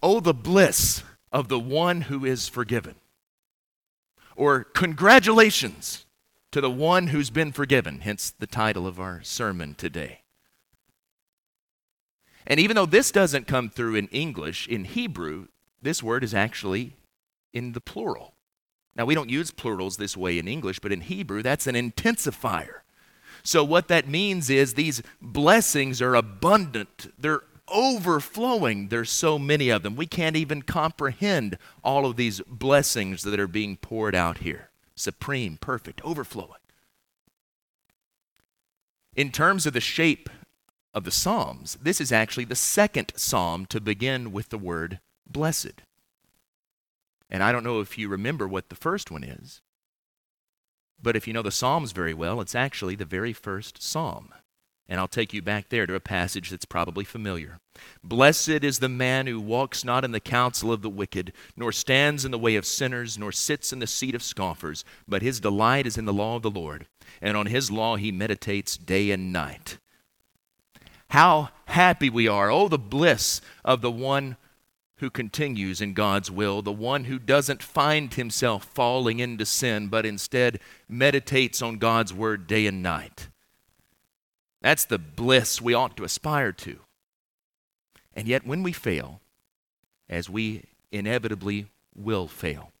Oh, 0.00 0.20
the 0.20 0.32
bliss 0.32 1.02
of 1.32 1.48
the 1.48 1.58
one 1.58 2.02
who 2.02 2.24
is 2.24 2.46
forgiven. 2.46 2.94
Or 4.36 4.62
congratulations 4.62 6.06
to 6.52 6.60
the 6.60 6.70
one 6.70 7.08
who's 7.08 7.30
been 7.30 7.50
forgiven, 7.50 8.00
hence 8.02 8.30
the 8.30 8.46
title 8.46 8.86
of 8.86 9.00
our 9.00 9.20
sermon 9.24 9.74
today. 9.74 10.20
And 12.46 12.60
even 12.60 12.76
though 12.76 12.86
this 12.86 13.10
doesn't 13.10 13.48
come 13.48 13.68
through 13.68 13.96
in 13.96 14.06
English, 14.08 14.68
in 14.68 14.84
Hebrew, 14.84 15.48
this 15.84 16.02
word 16.02 16.24
is 16.24 16.34
actually 16.34 16.96
in 17.52 17.72
the 17.72 17.80
plural. 17.80 18.34
Now, 18.96 19.04
we 19.04 19.14
don't 19.14 19.30
use 19.30 19.50
plurals 19.50 19.96
this 19.96 20.16
way 20.16 20.38
in 20.38 20.48
English, 20.48 20.78
but 20.78 20.92
in 20.92 21.02
Hebrew, 21.02 21.42
that's 21.42 21.66
an 21.66 21.74
intensifier. 21.74 22.80
So, 23.42 23.62
what 23.62 23.88
that 23.88 24.08
means 24.08 24.48
is 24.50 24.74
these 24.74 25.02
blessings 25.20 26.00
are 26.00 26.14
abundant, 26.14 27.12
they're 27.18 27.42
overflowing. 27.68 28.88
There's 28.88 29.10
so 29.10 29.38
many 29.38 29.70
of 29.70 29.82
them. 29.82 29.96
We 29.96 30.06
can't 30.06 30.36
even 30.36 30.62
comprehend 30.62 31.58
all 31.82 32.06
of 32.06 32.16
these 32.16 32.40
blessings 32.42 33.22
that 33.22 33.40
are 33.40 33.48
being 33.48 33.76
poured 33.76 34.14
out 34.14 34.38
here. 34.38 34.70
Supreme, 34.94 35.56
perfect, 35.56 36.00
overflowing. 36.04 36.60
In 39.16 39.30
terms 39.30 39.66
of 39.66 39.72
the 39.72 39.80
shape 39.80 40.28
of 40.92 41.04
the 41.04 41.10
Psalms, 41.10 41.78
this 41.80 42.00
is 42.00 42.12
actually 42.12 42.44
the 42.44 42.54
second 42.54 43.12
psalm 43.16 43.66
to 43.66 43.80
begin 43.80 44.30
with 44.32 44.50
the 44.50 44.58
word 44.58 45.00
blessed. 45.26 45.82
And 47.30 47.42
I 47.42 47.52
don't 47.52 47.64
know 47.64 47.80
if 47.80 47.98
you 47.98 48.08
remember 48.08 48.46
what 48.46 48.68
the 48.68 48.76
first 48.76 49.10
one 49.10 49.24
is, 49.24 49.60
but 51.02 51.16
if 51.16 51.26
you 51.26 51.32
know 51.32 51.42
the 51.42 51.50
Psalms 51.50 51.92
very 51.92 52.14
well, 52.14 52.40
it's 52.40 52.54
actually 52.54 52.94
the 52.94 53.04
very 53.04 53.32
first 53.32 53.82
psalm. 53.82 54.32
And 54.88 55.00
I'll 55.00 55.08
take 55.08 55.32
you 55.32 55.40
back 55.40 55.70
there 55.70 55.86
to 55.86 55.94
a 55.94 56.00
passage 56.00 56.50
that's 56.50 56.66
probably 56.66 57.04
familiar. 57.04 57.58
Blessed 58.02 58.62
is 58.62 58.78
the 58.78 58.88
man 58.88 59.26
who 59.26 59.40
walks 59.40 59.82
not 59.82 60.04
in 60.04 60.12
the 60.12 60.20
counsel 60.20 60.70
of 60.72 60.82
the 60.82 60.90
wicked, 60.90 61.32
nor 61.56 61.72
stands 61.72 62.24
in 62.24 62.30
the 62.30 62.38
way 62.38 62.54
of 62.56 62.66
sinners, 62.66 63.18
nor 63.18 63.32
sits 63.32 63.72
in 63.72 63.78
the 63.78 63.86
seat 63.86 64.14
of 64.14 64.22
scoffers, 64.22 64.84
but 65.08 65.22
his 65.22 65.40
delight 65.40 65.86
is 65.86 65.96
in 65.96 66.04
the 66.04 66.12
law 66.12 66.36
of 66.36 66.42
the 66.42 66.50
Lord, 66.50 66.86
and 67.22 67.36
on 67.36 67.46
his 67.46 67.70
law 67.70 67.96
he 67.96 68.12
meditates 68.12 68.76
day 68.76 69.10
and 69.10 69.32
night. 69.32 69.78
How 71.08 71.50
happy 71.66 72.10
we 72.10 72.28
are! 72.28 72.50
Oh, 72.50 72.68
the 72.68 72.78
bliss 72.78 73.40
of 73.64 73.80
the 73.80 73.90
one 73.90 74.36
who 75.04 75.10
continues 75.10 75.82
in 75.82 75.92
God's 75.92 76.30
will, 76.30 76.62
the 76.62 76.72
one 76.72 77.04
who 77.04 77.18
doesn't 77.18 77.62
find 77.62 78.14
himself 78.14 78.64
falling 78.64 79.18
into 79.18 79.44
sin, 79.44 79.88
but 79.88 80.06
instead 80.06 80.58
meditates 80.88 81.60
on 81.60 81.76
God's 81.76 82.14
word 82.14 82.46
day 82.46 82.66
and 82.66 82.82
night. 82.82 83.28
That's 84.62 84.86
the 84.86 84.98
bliss 84.98 85.60
we 85.60 85.74
ought 85.74 85.94
to 85.98 86.04
aspire 86.04 86.52
to. 86.52 86.78
And 88.14 88.26
yet, 88.26 88.46
when 88.46 88.62
we 88.62 88.72
fail, 88.72 89.20
as 90.08 90.30
we 90.30 90.64
inevitably 90.90 91.66
will 91.94 92.26
fail, 92.26 92.72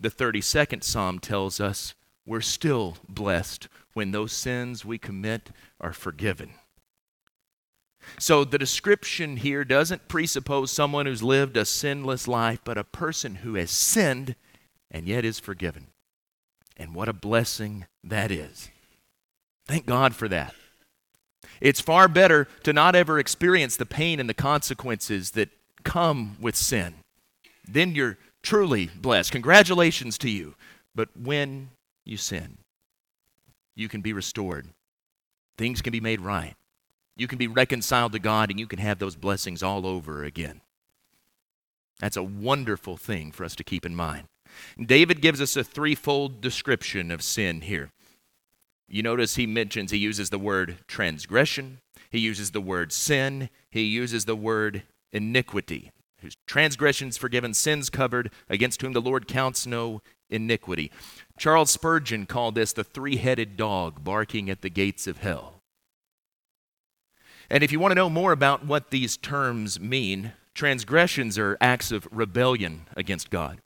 the 0.00 0.10
32nd 0.10 0.82
Psalm 0.82 1.20
tells 1.20 1.60
us 1.60 1.94
we're 2.26 2.40
still 2.40 2.96
blessed 3.08 3.68
when 3.92 4.10
those 4.10 4.32
sins 4.32 4.84
we 4.84 4.98
commit 4.98 5.50
are 5.80 5.92
forgiven. 5.92 6.54
So 8.18 8.44
the 8.44 8.58
description 8.58 9.38
here 9.38 9.64
doesn't 9.64 10.08
presuppose 10.08 10.70
someone 10.70 11.06
who's 11.06 11.22
lived 11.22 11.56
a 11.56 11.64
sinless 11.64 12.26
life, 12.26 12.60
but 12.64 12.78
a 12.78 12.84
person 12.84 13.36
who 13.36 13.54
has 13.54 13.70
sinned 13.70 14.36
and 14.90 15.06
yet 15.06 15.24
is 15.24 15.38
forgiven. 15.38 15.88
And 16.76 16.94
what 16.94 17.08
a 17.08 17.12
blessing 17.12 17.86
that 18.04 18.30
is. 18.30 18.70
Thank 19.66 19.86
God 19.86 20.14
for 20.14 20.28
that. 20.28 20.54
It's 21.60 21.80
far 21.80 22.08
better 22.08 22.46
to 22.64 22.72
not 22.72 22.94
ever 22.94 23.18
experience 23.18 23.76
the 23.76 23.86
pain 23.86 24.20
and 24.20 24.28
the 24.28 24.34
consequences 24.34 25.32
that 25.32 25.48
come 25.84 26.36
with 26.40 26.54
sin. 26.54 26.94
Then 27.66 27.94
you're 27.94 28.18
truly 28.42 28.90
blessed. 28.94 29.32
Congratulations 29.32 30.18
to 30.18 30.30
you. 30.30 30.54
But 30.94 31.08
when 31.16 31.70
you 32.04 32.16
sin, 32.16 32.58
you 33.74 33.88
can 33.88 34.00
be 34.00 34.12
restored, 34.12 34.68
things 35.58 35.82
can 35.82 35.92
be 35.92 36.00
made 36.00 36.20
right. 36.20 36.54
You 37.16 37.26
can 37.26 37.38
be 37.38 37.48
reconciled 37.48 38.12
to 38.12 38.18
God 38.18 38.50
and 38.50 38.60
you 38.60 38.66
can 38.66 38.78
have 38.78 38.98
those 38.98 39.16
blessings 39.16 39.62
all 39.62 39.86
over 39.86 40.22
again. 40.22 40.60
That's 41.98 42.16
a 42.16 42.22
wonderful 42.22 42.96
thing 42.96 43.32
for 43.32 43.44
us 43.44 43.56
to 43.56 43.64
keep 43.64 43.86
in 43.86 43.96
mind. 43.96 44.28
David 44.80 45.20
gives 45.20 45.40
us 45.40 45.56
a 45.56 45.64
threefold 45.64 46.40
description 46.40 47.10
of 47.10 47.22
sin 47.22 47.62
here. 47.62 47.90
You 48.88 49.02
notice 49.02 49.36
he 49.36 49.46
mentions, 49.46 49.90
he 49.90 49.98
uses 49.98 50.30
the 50.30 50.38
word 50.38 50.78
transgression, 50.86 51.80
he 52.10 52.18
uses 52.18 52.52
the 52.52 52.60
word 52.60 52.92
sin, 52.92 53.50
he 53.70 53.82
uses 53.82 54.26
the 54.26 54.36
word 54.36 54.82
iniquity. 55.12 55.90
Whose 56.20 56.36
transgressions 56.46 57.16
forgiven, 57.16 57.52
sins 57.52 57.90
covered, 57.90 58.30
against 58.48 58.80
whom 58.80 58.92
the 58.92 59.02
Lord 59.02 59.28
counts 59.28 59.66
no 59.66 60.00
iniquity. 60.30 60.90
Charles 61.38 61.70
Spurgeon 61.70 62.26
called 62.26 62.54
this 62.54 62.72
the 62.72 62.84
three 62.84 63.16
headed 63.16 63.56
dog 63.56 64.02
barking 64.02 64.48
at 64.48 64.62
the 64.62 64.70
gates 64.70 65.06
of 65.06 65.18
hell. 65.18 65.55
And 67.50 67.62
if 67.62 67.70
you 67.72 67.78
want 67.78 67.92
to 67.92 67.96
know 67.96 68.10
more 68.10 68.32
about 68.32 68.66
what 68.66 68.90
these 68.90 69.16
terms 69.16 69.78
mean, 69.78 70.32
transgressions 70.54 71.38
are 71.38 71.56
acts 71.60 71.92
of 71.92 72.08
rebellion 72.10 72.86
against 72.96 73.30
God. 73.30 73.58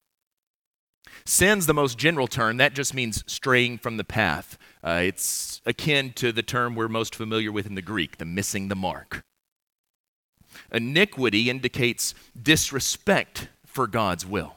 Sin's 1.25 1.67
the 1.67 1.75
most 1.75 1.99
general 1.99 2.27
term. 2.27 2.57
That 2.57 2.75
just 2.75 2.95
means 2.95 3.25
straying 3.27 3.79
from 3.79 3.97
the 3.97 4.05
path. 4.05 4.59
Uh, 4.83 5.03
it's 5.05 5.61
akin 5.67 6.13
to 6.15 6.33
the 6.33 6.43
term 6.43 6.75
we're 6.75 6.89
most 6.89 7.15
familiar 7.15 7.53
with 7.53 7.67
in 7.67 7.75
the 7.75 7.83
Greek, 7.83 8.19
the 8.19 8.25
missing 8.25 8.69
the 8.69 8.77
mark. 8.77 9.23
Iniquity 10.73 11.51
indicates 11.51 12.15
disrespect 12.41 13.49
for 13.67 13.87
God's 13.87 14.27
will. 14.27 14.57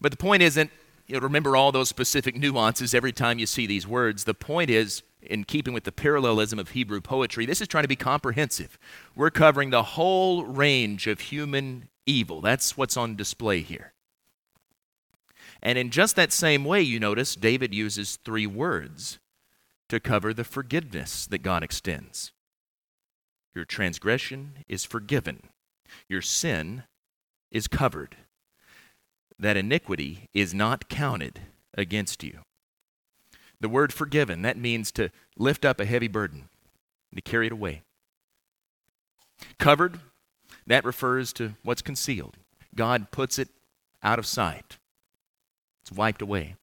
But 0.00 0.10
the 0.10 0.18
point 0.18 0.42
isn't, 0.42 0.70
you 1.06 1.14
know, 1.14 1.20
remember 1.20 1.56
all 1.56 1.72
those 1.72 1.88
specific 1.88 2.36
nuances 2.36 2.94
every 2.94 3.12
time 3.12 3.38
you 3.38 3.46
see 3.46 3.66
these 3.66 3.86
words. 3.86 4.24
The 4.24 4.34
point 4.34 4.70
is, 4.70 5.02
in 5.20 5.44
keeping 5.44 5.74
with 5.74 5.84
the 5.84 5.92
parallelism 5.92 6.58
of 6.58 6.70
Hebrew 6.70 7.00
poetry, 7.00 7.46
this 7.46 7.60
is 7.60 7.68
trying 7.68 7.84
to 7.84 7.88
be 7.88 7.96
comprehensive. 7.96 8.78
We're 9.14 9.30
covering 9.30 9.70
the 9.70 9.82
whole 9.82 10.44
range 10.44 11.06
of 11.06 11.20
human 11.20 11.88
evil. 12.06 12.40
That's 12.40 12.76
what's 12.76 12.96
on 12.96 13.16
display 13.16 13.60
here. 13.60 13.92
And 15.62 15.78
in 15.78 15.90
just 15.90 16.16
that 16.16 16.32
same 16.32 16.64
way, 16.64 16.82
you 16.82 17.00
notice 17.00 17.34
David 17.34 17.74
uses 17.74 18.16
three 18.16 18.46
words 18.46 19.18
to 19.88 20.00
cover 20.00 20.34
the 20.34 20.44
forgiveness 20.44 21.26
that 21.26 21.38
God 21.38 21.62
extends. 21.62 22.32
Your 23.54 23.64
transgression 23.64 24.64
is 24.68 24.84
forgiven, 24.84 25.48
your 26.08 26.22
sin 26.22 26.84
is 27.50 27.68
covered, 27.68 28.16
that 29.38 29.56
iniquity 29.56 30.28
is 30.32 30.54
not 30.54 30.88
counted 30.88 31.40
against 31.76 32.22
you. 32.22 32.40
The 33.60 33.68
word 33.68 33.92
forgiven, 33.92 34.42
that 34.42 34.58
means 34.58 34.92
to 34.92 35.10
lift 35.36 35.64
up 35.64 35.80
a 35.80 35.84
heavy 35.84 36.08
burden, 36.08 36.48
to 37.14 37.20
carry 37.22 37.46
it 37.46 37.52
away. 37.52 37.82
Covered, 39.58 40.00
that 40.66 40.84
refers 40.84 41.32
to 41.34 41.54
what's 41.62 41.82
concealed. 41.82 42.36
God 42.74 43.10
puts 43.10 43.38
it 43.38 43.48
out 44.02 44.18
of 44.18 44.26
sight. 44.26 44.78
It's 45.82 45.92
wiped 45.92 46.22
away. 46.22 46.56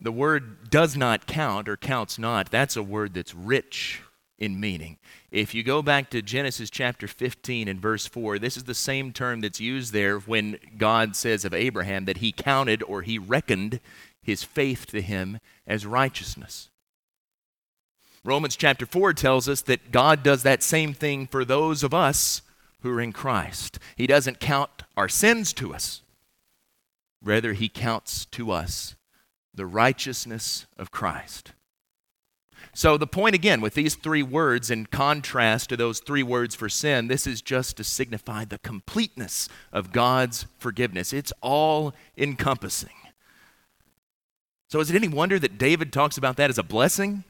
The 0.00 0.12
word 0.12 0.70
does 0.70 0.96
not 0.96 1.26
count 1.26 1.68
or 1.68 1.76
counts 1.76 2.18
not, 2.18 2.50
that's 2.50 2.76
a 2.76 2.82
word 2.82 3.14
that's 3.14 3.34
rich 3.34 4.02
in 4.40 4.58
meaning. 4.58 4.98
If 5.30 5.54
you 5.54 5.62
go 5.62 5.82
back 5.82 6.10
to 6.10 6.22
Genesis 6.22 6.70
chapter 6.70 7.06
15 7.06 7.68
and 7.68 7.80
verse 7.80 8.06
4, 8.06 8.38
this 8.38 8.56
is 8.56 8.64
the 8.64 8.74
same 8.74 9.12
term 9.12 9.40
that's 9.40 9.60
used 9.60 9.92
there 9.92 10.18
when 10.18 10.58
God 10.76 11.14
says 11.14 11.44
of 11.44 11.54
Abraham 11.54 12.06
that 12.06 12.16
he 12.16 12.32
counted 12.32 12.82
or 12.82 13.02
he 13.02 13.18
reckoned 13.18 13.78
his 14.22 14.42
faith 14.42 14.86
to 14.86 15.00
him 15.00 15.38
as 15.66 15.86
righteousness. 15.86 16.70
Romans 18.24 18.56
chapter 18.56 18.86
4 18.86 19.12
tells 19.12 19.48
us 19.48 19.62
that 19.62 19.92
God 19.92 20.22
does 20.22 20.42
that 20.42 20.62
same 20.62 20.94
thing 20.94 21.26
for 21.26 21.44
those 21.44 21.84
of 21.84 21.94
us 21.94 22.42
who 22.80 22.90
are 22.90 23.00
in 23.00 23.12
Christ. 23.12 23.78
He 23.96 24.06
doesn't 24.06 24.40
count 24.40 24.70
our 24.96 25.08
sins 25.08 25.52
to 25.54 25.72
us, 25.72 26.02
Rather, 27.22 27.52
he 27.52 27.68
counts 27.68 28.24
to 28.26 28.50
us 28.50 28.96
the 29.52 29.66
righteousness 29.66 30.66
of 30.78 30.90
Christ. 30.90 31.52
So, 32.80 32.96
the 32.96 33.06
point 33.06 33.34
again 33.34 33.60
with 33.60 33.74
these 33.74 33.94
three 33.94 34.22
words, 34.22 34.70
in 34.70 34.86
contrast 34.86 35.68
to 35.68 35.76
those 35.76 36.00
three 36.00 36.22
words 36.22 36.54
for 36.54 36.70
sin, 36.70 37.08
this 37.08 37.26
is 37.26 37.42
just 37.42 37.76
to 37.76 37.84
signify 37.84 38.46
the 38.46 38.56
completeness 38.56 39.50
of 39.70 39.92
God's 39.92 40.46
forgiveness. 40.58 41.12
It's 41.12 41.30
all 41.42 41.92
encompassing. 42.16 42.94
So, 44.70 44.80
is 44.80 44.90
it 44.90 44.96
any 44.96 45.08
wonder 45.08 45.38
that 45.38 45.58
David 45.58 45.92
talks 45.92 46.16
about 46.16 46.38
that 46.38 46.48
as 46.48 46.56
a 46.56 46.62
blessing? 46.62 47.24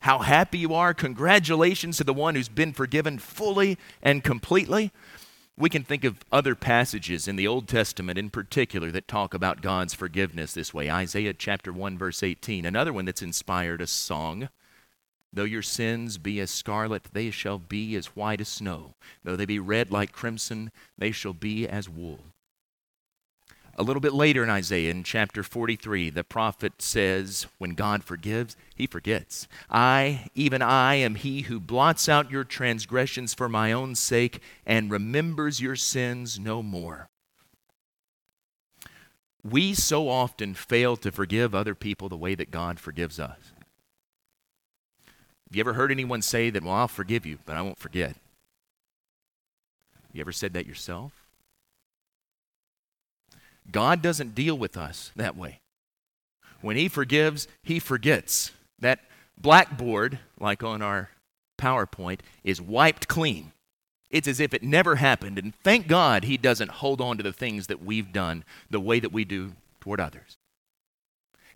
How 0.00 0.18
happy 0.18 0.58
you 0.58 0.74
are. 0.74 0.92
Congratulations 0.92 1.96
to 1.98 2.02
the 2.02 2.12
one 2.12 2.34
who's 2.34 2.48
been 2.48 2.72
forgiven 2.72 3.20
fully 3.20 3.78
and 4.02 4.24
completely. 4.24 4.90
We 5.56 5.70
can 5.70 5.84
think 5.84 6.02
of 6.02 6.18
other 6.32 6.56
passages 6.56 7.28
in 7.28 7.36
the 7.36 7.46
Old 7.46 7.68
Testament 7.68 8.18
in 8.18 8.28
particular 8.28 8.90
that 8.90 9.06
talk 9.06 9.34
about 9.34 9.62
God's 9.62 9.94
forgiveness 9.94 10.52
this 10.52 10.74
way. 10.74 10.90
Isaiah 10.90 11.32
chapter 11.32 11.72
1 11.72 11.96
verse 11.96 12.24
18, 12.24 12.66
another 12.66 12.92
one 12.92 13.04
that's 13.04 13.22
inspired 13.22 13.80
a 13.80 13.86
song 13.86 14.48
Though 15.32 15.44
your 15.44 15.62
sins 15.62 16.18
be 16.18 16.40
as 16.40 16.50
scarlet, 16.50 17.08
they 17.12 17.30
shall 17.30 17.58
be 17.58 17.94
as 17.94 18.16
white 18.16 18.40
as 18.40 18.48
snow. 18.48 18.94
Though 19.22 19.36
they 19.36 19.46
be 19.46 19.58
red 19.58 19.92
like 19.92 20.12
crimson, 20.12 20.72
they 20.98 21.12
shall 21.12 21.32
be 21.32 21.68
as 21.68 21.88
wool. 21.88 22.20
A 23.76 23.84
little 23.84 24.00
bit 24.00 24.12
later 24.12 24.42
in 24.42 24.50
Isaiah, 24.50 24.90
in 24.90 25.04
chapter 25.04 25.42
43, 25.42 26.10
the 26.10 26.24
prophet 26.24 26.82
says, 26.82 27.46
When 27.58 27.74
God 27.74 28.02
forgives, 28.04 28.56
he 28.74 28.86
forgets. 28.86 29.46
I, 29.70 30.26
even 30.34 30.60
I, 30.60 30.96
am 30.96 31.14
he 31.14 31.42
who 31.42 31.60
blots 31.60 32.08
out 32.08 32.30
your 32.30 32.44
transgressions 32.44 33.32
for 33.32 33.48
my 33.48 33.72
own 33.72 33.94
sake 33.94 34.42
and 34.66 34.90
remembers 34.90 35.60
your 35.60 35.76
sins 35.76 36.38
no 36.38 36.62
more. 36.62 37.08
We 39.42 39.72
so 39.72 40.08
often 40.08 40.54
fail 40.54 40.96
to 40.98 41.10
forgive 41.10 41.54
other 41.54 41.74
people 41.74 42.08
the 42.08 42.16
way 42.16 42.34
that 42.34 42.50
God 42.50 42.78
forgives 42.78 43.18
us. 43.18 43.49
Have 45.50 45.56
you 45.56 45.62
ever 45.62 45.72
heard 45.72 45.90
anyone 45.90 46.22
say 46.22 46.48
that, 46.50 46.62
Well, 46.62 46.74
I'll 46.74 46.86
forgive 46.86 47.26
you, 47.26 47.38
but 47.44 47.56
I 47.56 47.62
won't 47.62 47.78
forget? 47.78 48.14
You 50.12 50.20
ever 50.20 50.30
said 50.30 50.52
that 50.52 50.66
yourself? 50.66 51.12
God 53.70 54.00
doesn't 54.00 54.34
deal 54.34 54.56
with 54.56 54.76
us 54.76 55.10
that 55.16 55.36
way. 55.36 55.60
When 56.60 56.76
He 56.76 56.88
forgives, 56.88 57.48
He 57.64 57.80
forgets. 57.80 58.52
That 58.78 59.00
blackboard, 59.36 60.20
like 60.38 60.62
on 60.62 60.82
our 60.82 61.10
PowerPoint, 61.58 62.20
is 62.44 62.60
wiped 62.60 63.08
clean. 63.08 63.50
It's 64.08 64.28
as 64.28 64.38
if 64.38 64.54
it 64.54 64.62
never 64.62 64.96
happened. 64.96 65.36
And 65.36 65.54
thank 65.64 65.88
God 65.88 66.24
He 66.24 66.36
doesn't 66.36 66.70
hold 66.70 67.00
on 67.00 67.16
to 67.16 67.24
the 67.24 67.32
things 67.32 67.66
that 67.66 67.82
we've 67.82 68.12
done 68.12 68.44
the 68.70 68.80
way 68.80 69.00
that 69.00 69.12
we 69.12 69.24
do 69.24 69.52
toward 69.80 70.00
others. 70.00 70.36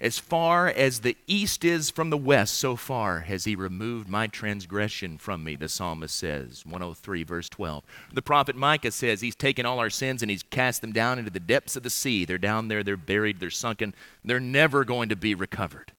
As 0.01 0.19
far 0.19 0.67
as 0.67 1.01
the 1.01 1.17
east 1.27 1.65
is 1.65 1.91
from 1.91 2.11
the 2.11 2.17
west, 2.17 2.55
so 2.55 2.75
far 2.75 3.21
has 3.21 3.45
he 3.45 3.55
removed 3.55 4.09
my 4.09 4.27
transgression 4.27 5.19
from 5.19 5.45
me, 5.45 5.55
the 5.55 5.69
psalmist 5.69 6.17
says, 6.17 6.67
103, 6.67 7.23
verse 7.23 7.49
12. 7.49 7.85
The 8.13 8.23
prophet 8.23 8.57
Micah 8.57 8.91
says 8.91 9.21
he's 9.21 9.37
taken 9.37 9.65
all 9.65 9.79
our 9.79 9.91
sins 9.91 10.21
and 10.21 10.31
he's 10.31 10.43
cast 10.43 10.81
them 10.81 10.93
down 10.93 11.19
into 11.19 11.31
the 11.31 11.41
depths 11.41 11.77
of 11.77 11.85
the 11.85 11.91
sea. 11.91 12.25
They're 12.25 12.39
down 12.39 12.69
there, 12.69 12.83
they're 12.83 12.97
buried, 12.97 13.39
they're 13.39 13.51
sunken, 13.51 13.95
they're 14.25 14.41
never 14.41 14.85
going 14.85 15.09
to 15.11 15.17
be 15.17 15.35
recovered. 15.35 15.93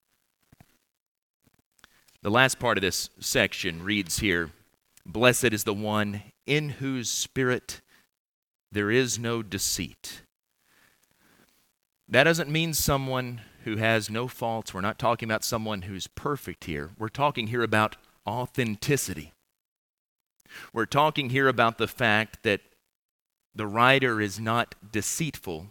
The 2.21 2.31
last 2.31 2.59
part 2.59 2.77
of 2.77 2.81
this 2.81 3.09
section 3.19 3.83
reads 3.83 4.19
here 4.19 4.49
Blessed 5.05 5.53
is 5.53 5.63
the 5.63 5.73
one 5.73 6.23
in 6.45 6.69
whose 6.69 7.09
spirit 7.09 7.81
there 8.71 8.91
is 8.91 9.17
no 9.17 9.41
deceit. 9.41 10.21
That 12.09 12.25
doesn't 12.25 12.49
mean 12.49 12.73
someone 12.73 13.41
who 13.65 13.77
has 13.77 14.09
no 14.09 14.27
faults. 14.27 14.73
We're 14.73 14.81
not 14.81 14.99
talking 14.99 15.27
about 15.27 15.43
someone 15.43 15.83
who's 15.83 16.07
perfect 16.07 16.63
here. 16.65 16.91
We're 16.97 17.09
talking 17.09 17.47
here 17.47 17.63
about 17.63 17.97
authenticity. 18.25 19.33
We're 20.71 20.85
talking 20.85 21.31
here 21.31 21.47
about 21.47 21.79
the 21.79 21.87
fact 21.87 22.43
that 22.43 22.61
the 23.55 23.65
writer 23.67 24.21
is 24.21 24.39
not 24.39 24.75
deceitful 24.91 25.67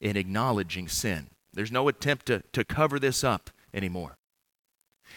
in 0.00 0.16
acknowledging 0.16 0.86
sin. 0.86 1.28
There's 1.52 1.72
no 1.72 1.88
attempt 1.88 2.26
to, 2.26 2.44
to 2.52 2.64
cover 2.64 2.98
this 2.98 3.24
up 3.24 3.50
anymore. 3.74 4.16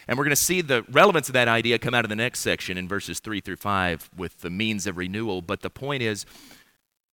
And 0.08 0.18
we're 0.18 0.24
going 0.24 0.30
to 0.30 0.36
see 0.36 0.60
the 0.60 0.84
relevance 0.90 1.28
of 1.28 1.32
that 1.34 1.48
idea 1.48 1.78
come 1.78 1.94
out 1.94 2.04
of 2.04 2.08
the 2.08 2.16
next 2.16 2.40
section 2.40 2.76
in 2.76 2.88
verses 2.88 3.20
3 3.20 3.40
through 3.40 3.56
5 3.56 4.10
with 4.16 4.40
the 4.40 4.50
means 4.50 4.86
of 4.86 4.96
renewal. 4.96 5.42
But 5.42 5.62
the 5.62 5.70
point 5.70 6.02
is, 6.02 6.26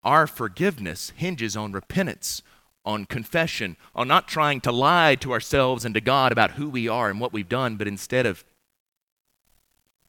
our 0.04 0.26
forgiveness 0.26 1.14
hinges 1.16 1.56
on 1.56 1.72
repentance, 1.72 2.42
on 2.86 3.06
confession, 3.06 3.78
on 3.96 4.08
not 4.08 4.28
trying 4.28 4.60
to 4.62 4.72
lie 4.72 5.16
to 5.16 5.32
ourselves 5.32 5.86
and 5.86 5.96
to 5.96 6.02
God 6.02 6.32
about 6.32 6.52
who 6.52 6.70
we 6.70 6.88
are 6.88 7.10
and 7.10 7.20
what 7.20 7.34
we've 7.34 7.50
done, 7.50 7.78
but 7.78 7.88
instead 7.88 8.26
of 8.26 8.44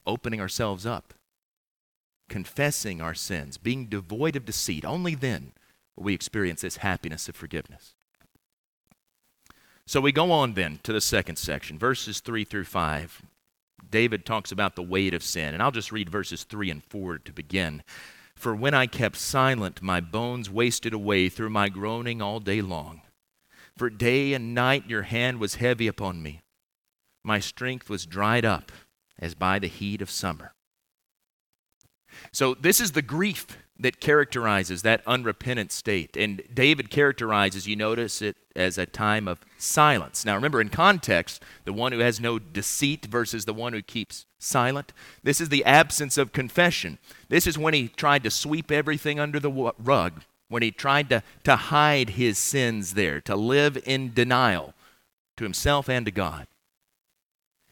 opening 0.05 0.41
ourselves 0.41 0.85
up, 0.85 1.13
confessing 2.29 3.01
our 3.01 3.13
sins, 3.13 3.57
being 3.57 3.85
devoid 3.85 4.35
of 4.35 4.45
deceit. 4.45 4.85
Only 4.85 5.15
then 5.15 5.53
will 5.95 6.03
we 6.03 6.13
experience 6.13 6.61
this 6.61 6.77
happiness 6.77 7.29
of 7.29 7.35
forgiveness. 7.35 7.95
So 9.87 10.01
we 10.01 10.11
go 10.11 10.31
on 10.31 10.53
then 10.53 10.79
to 10.83 10.93
the 10.93 11.01
second 11.01 11.37
section, 11.37 11.77
verses 11.77 12.19
3 12.19 12.43
through 12.43 12.65
5. 12.65 13.21
David 13.89 14.25
talks 14.25 14.51
about 14.51 14.75
the 14.75 14.81
weight 14.81 15.13
of 15.13 15.21
sin, 15.21 15.53
and 15.53 15.61
I'll 15.61 15.71
just 15.71 15.91
read 15.91 16.09
verses 16.09 16.43
3 16.43 16.71
and 16.71 16.83
4 16.83 17.19
to 17.19 17.31
begin. 17.31 17.83
For 18.35 18.55
when 18.55 18.73
I 18.73 18.87
kept 18.87 19.17
silent, 19.17 19.81
my 19.81 19.99
bones 19.99 20.49
wasted 20.49 20.93
away 20.93 21.29
through 21.29 21.49
my 21.49 21.69
groaning 21.69 22.21
all 22.21 22.39
day 22.39 22.61
long. 22.61 23.01
For 23.77 23.89
day 23.89 24.33
and 24.33 24.53
night 24.53 24.89
your 24.89 25.03
hand 25.03 25.39
was 25.39 25.55
heavy 25.55 25.87
upon 25.87 26.21
me. 26.21 26.41
My 27.23 27.39
strength 27.39 27.89
was 27.89 28.05
dried 28.05 28.45
up 28.45 28.71
as 29.17 29.35
by 29.35 29.59
the 29.59 29.67
heat 29.67 30.01
of 30.01 30.11
summer. 30.11 30.53
So, 32.31 32.53
this 32.53 32.79
is 32.79 32.93
the 32.93 33.01
grief 33.01 33.57
that 33.77 33.99
characterizes 33.99 34.81
that 34.83 35.01
unrepentant 35.05 35.71
state. 35.71 36.15
And 36.15 36.41
David 36.53 36.89
characterizes, 36.89 37.67
you 37.67 37.75
notice 37.75 38.21
it 38.21 38.37
as 38.55 38.77
a 38.77 38.85
time 38.85 39.27
of 39.27 39.39
silence. 39.57 40.23
Now, 40.23 40.35
remember, 40.35 40.61
in 40.61 40.69
context, 40.69 41.43
the 41.65 41.73
one 41.73 41.91
who 41.91 41.99
has 41.99 42.19
no 42.19 42.39
deceit 42.39 43.05
versus 43.05 43.45
the 43.45 43.53
one 43.53 43.73
who 43.73 43.81
keeps 43.81 44.25
silent. 44.39 44.93
This 45.23 45.41
is 45.41 45.49
the 45.49 45.65
absence 45.65 46.17
of 46.17 46.31
confession. 46.31 46.99
This 47.27 47.47
is 47.47 47.57
when 47.57 47.73
he 47.73 47.89
tried 47.89 48.23
to 48.23 48.31
sweep 48.31 48.71
everything 48.71 49.19
under 49.19 49.39
the 49.39 49.73
rug, 49.77 50.21
when 50.47 50.63
he 50.63 50.71
tried 50.71 51.09
to, 51.09 51.23
to 51.43 51.55
hide 51.55 52.11
his 52.11 52.37
sins 52.37 52.93
there, 52.93 53.19
to 53.21 53.35
live 53.35 53.77
in 53.85 54.13
denial 54.13 54.73
to 55.35 55.43
himself 55.43 55.89
and 55.89 56.05
to 56.05 56.11
God. 56.11 56.47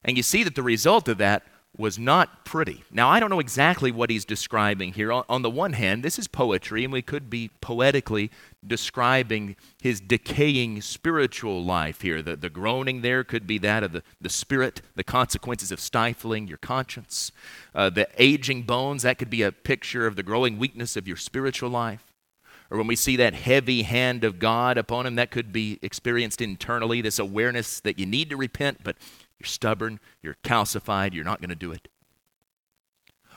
And 0.04 0.18
you 0.18 0.24
see 0.24 0.44
that 0.44 0.56
the 0.56 0.64
result 0.64 1.08
of 1.08 1.18
that 1.20 1.44
was 1.76 1.98
not 1.98 2.46
pretty. 2.46 2.84
Now, 2.92 3.10
I 3.10 3.20
don't 3.20 3.32
know 3.32 3.40
exactly 3.40 3.92
what 3.92 4.12
he's 4.12 4.26
describing 4.26 4.94
here. 4.94 5.12
On, 5.12 5.24
on, 5.28 5.42
the 5.42 5.50
one 5.50 5.74
hand, 5.74 6.04
this 6.04 6.20
is 6.20 6.28
poetry, 6.28 6.84
and 6.84 6.94
we 6.94 7.02
could 7.02 7.32
be 7.32 7.50
poetically 7.62 8.30
describing 8.66 9.56
his 9.82 10.00
decaying 10.00 10.82
spiritual 10.82 11.64
life 11.64 12.02
here. 12.02 12.22
The, 12.22 12.36
the 12.36 12.50
groaning 12.50 13.02
there 13.02 13.24
could 13.24 13.48
be 13.48 13.58
that 13.60 13.82
of 13.84 13.92
the, 13.92 14.04
the 14.22 14.30
spirit, 14.30 14.82
the 14.96 15.04
consequences 15.04 15.72
of 15.72 15.80
stifling 15.80 16.48
your 16.48 16.60
conscience. 16.60 17.32
Uh, 17.74 17.90
the 17.90 18.08
aging 18.20 18.64
bones, 18.64 19.02
that 19.02 19.18
could 19.18 19.32
be 19.32 19.42
a 19.42 19.52
picture 19.52 20.06
of 20.06 20.16
the 20.16 20.24
growing 20.24 20.60
weakness 20.60 20.96
of 20.96 21.08
your 21.08 21.18
spiritual 21.18 21.72
life. 21.72 22.14
Or 22.70 22.78
when 22.78 22.88
we 22.88 22.96
see 22.96 23.16
that 23.18 23.34
heavy 23.34 23.84
hand 23.84 24.24
of 24.24 24.40
God 24.40 24.78
upon 24.78 25.06
him, 25.06 25.16
that 25.16 25.32
could 25.32 25.52
be 25.52 25.80
experienced 25.82 26.42
internally, 26.42 27.02
this 27.02 27.20
awareness 27.20 27.80
that 27.82 28.00
you 28.00 28.06
need 28.06 28.30
to 28.30 28.38
repent, 28.38 28.80
but 28.84 28.96
you're 29.44 29.50
stubborn, 29.50 30.00
you're 30.22 30.38
calcified, 30.44 31.14
you're 31.14 31.26
not 31.26 31.42
going 31.42 31.50
to 31.50 31.56
do 31.56 31.72
it. 31.72 31.90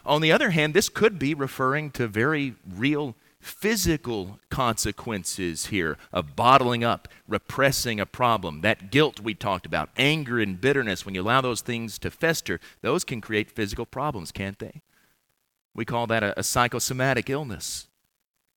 On 0.04 0.20
the 0.20 0.30
other 0.30 0.50
hand, 0.50 0.72
this 0.72 0.88
could 0.88 1.18
be 1.18 1.34
referring 1.34 1.90
to 1.92 2.06
very 2.06 2.54
real 2.66 3.16
physical 3.40 4.38
consequences 4.50 5.66
here 5.66 5.98
of 6.12 6.36
bottling 6.36 6.84
up, 6.84 7.08
repressing 7.26 7.98
a 7.98 8.06
problem. 8.06 8.60
That 8.60 8.90
guilt 8.90 9.20
we 9.20 9.34
talked 9.34 9.66
about, 9.66 9.90
anger 9.96 10.38
and 10.38 10.60
bitterness, 10.60 11.04
when 11.04 11.14
you 11.16 11.22
allow 11.22 11.40
those 11.40 11.60
things 11.60 11.98
to 12.00 12.10
fester, 12.10 12.60
those 12.82 13.04
can 13.04 13.20
create 13.20 13.50
physical 13.50 13.84
problems, 13.86 14.30
can't 14.30 14.58
they? 14.60 14.82
We 15.74 15.84
call 15.84 16.06
that 16.06 16.22
a, 16.22 16.38
a 16.38 16.44
psychosomatic 16.44 17.28
illness. 17.28 17.88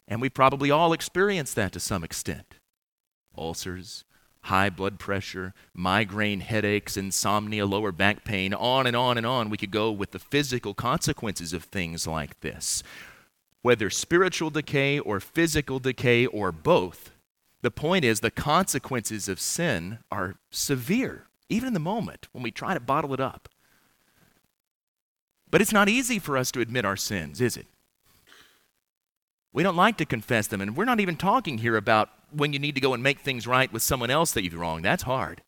And 0.08 0.22
we 0.22 0.30
probably 0.30 0.70
all 0.70 0.94
experience 0.94 1.54
that 1.56 1.72
to 1.74 1.80
some 1.80 2.04
extent. 2.04 2.56
Ulcers, 3.38 4.06
high 4.44 4.70
blood 4.70 5.00
pressure, 5.00 5.54
migraine 5.74 6.40
headaches, 6.40 6.98
insomnia, 6.98 7.66
lower 7.66 7.92
back 7.92 8.24
pain, 8.24 8.54
on 8.54 8.88
and 8.88 8.96
on 8.96 9.18
and 9.18 9.26
on. 9.26 9.50
We 9.50 9.58
could 9.58 9.72
go 9.72 9.92
with 9.92 10.12
the 10.12 10.20
physical 10.20 10.74
consequences 10.74 11.54
of 11.54 11.66
things 11.66 12.08
like 12.08 12.40
this. 12.42 12.84
Whether 13.62 13.90
spiritual 13.90 14.50
decay 14.50 15.00
or 15.00 15.20
physical 15.20 15.80
decay 15.80 16.26
or 16.26 16.52
both, 16.52 17.12
the 17.62 17.72
point 17.72 18.06
is 18.06 18.22
the 18.22 18.32
consequences 18.32 19.28
of 19.28 19.40
sin 19.40 20.00
are 20.12 20.36
severe, 20.50 21.26
even 21.50 21.68
in 21.68 21.74
the 21.74 21.80
moment 21.80 22.30
when 22.32 22.44
we 22.44 22.52
try 22.52 22.74
to 22.74 22.80
bottle 22.80 23.14
it 23.14 23.20
up. 23.20 23.50
But 25.52 25.62
it's 25.62 25.74
not 25.74 25.90
easy 25.90 26.20
for 26.20 26.38
us 26.38 26.52
to 26.52 26.62
admit 26.62 26.86
our 26.86 26.96
sins, 26.96 27.42
is 27.42 27.58
it? 27.58 27.68
We 29.52 29.64
don't 29.64 29.76
like 29.76 29.98
to 29.98 30.06
confess 30.06 30.48
them, 30.48 30.62
and 30.62 30.78
we're 30.78 30.86
not 30.86 31.00
even 31.00 31.18
talking 31.18 31.58
here 31.58 31.76
about 31.76 32.10
when 32.32 32.54
you 32.54 32.60
need 32.60 32.76
to 32.76 32.82
go 32.82 32.94
and 32.94 33.04
make 33.04 33.20
things 33.20 33.48
right 33.48 33.72
with 33.72 33.84
someone 33.84 34.10
else 34.10 34.32
that 34.32 34.44
you've 34.44 34.54
wronged. 34.54 34.86
That's 34.86 35.04
hard. 35.04 35.42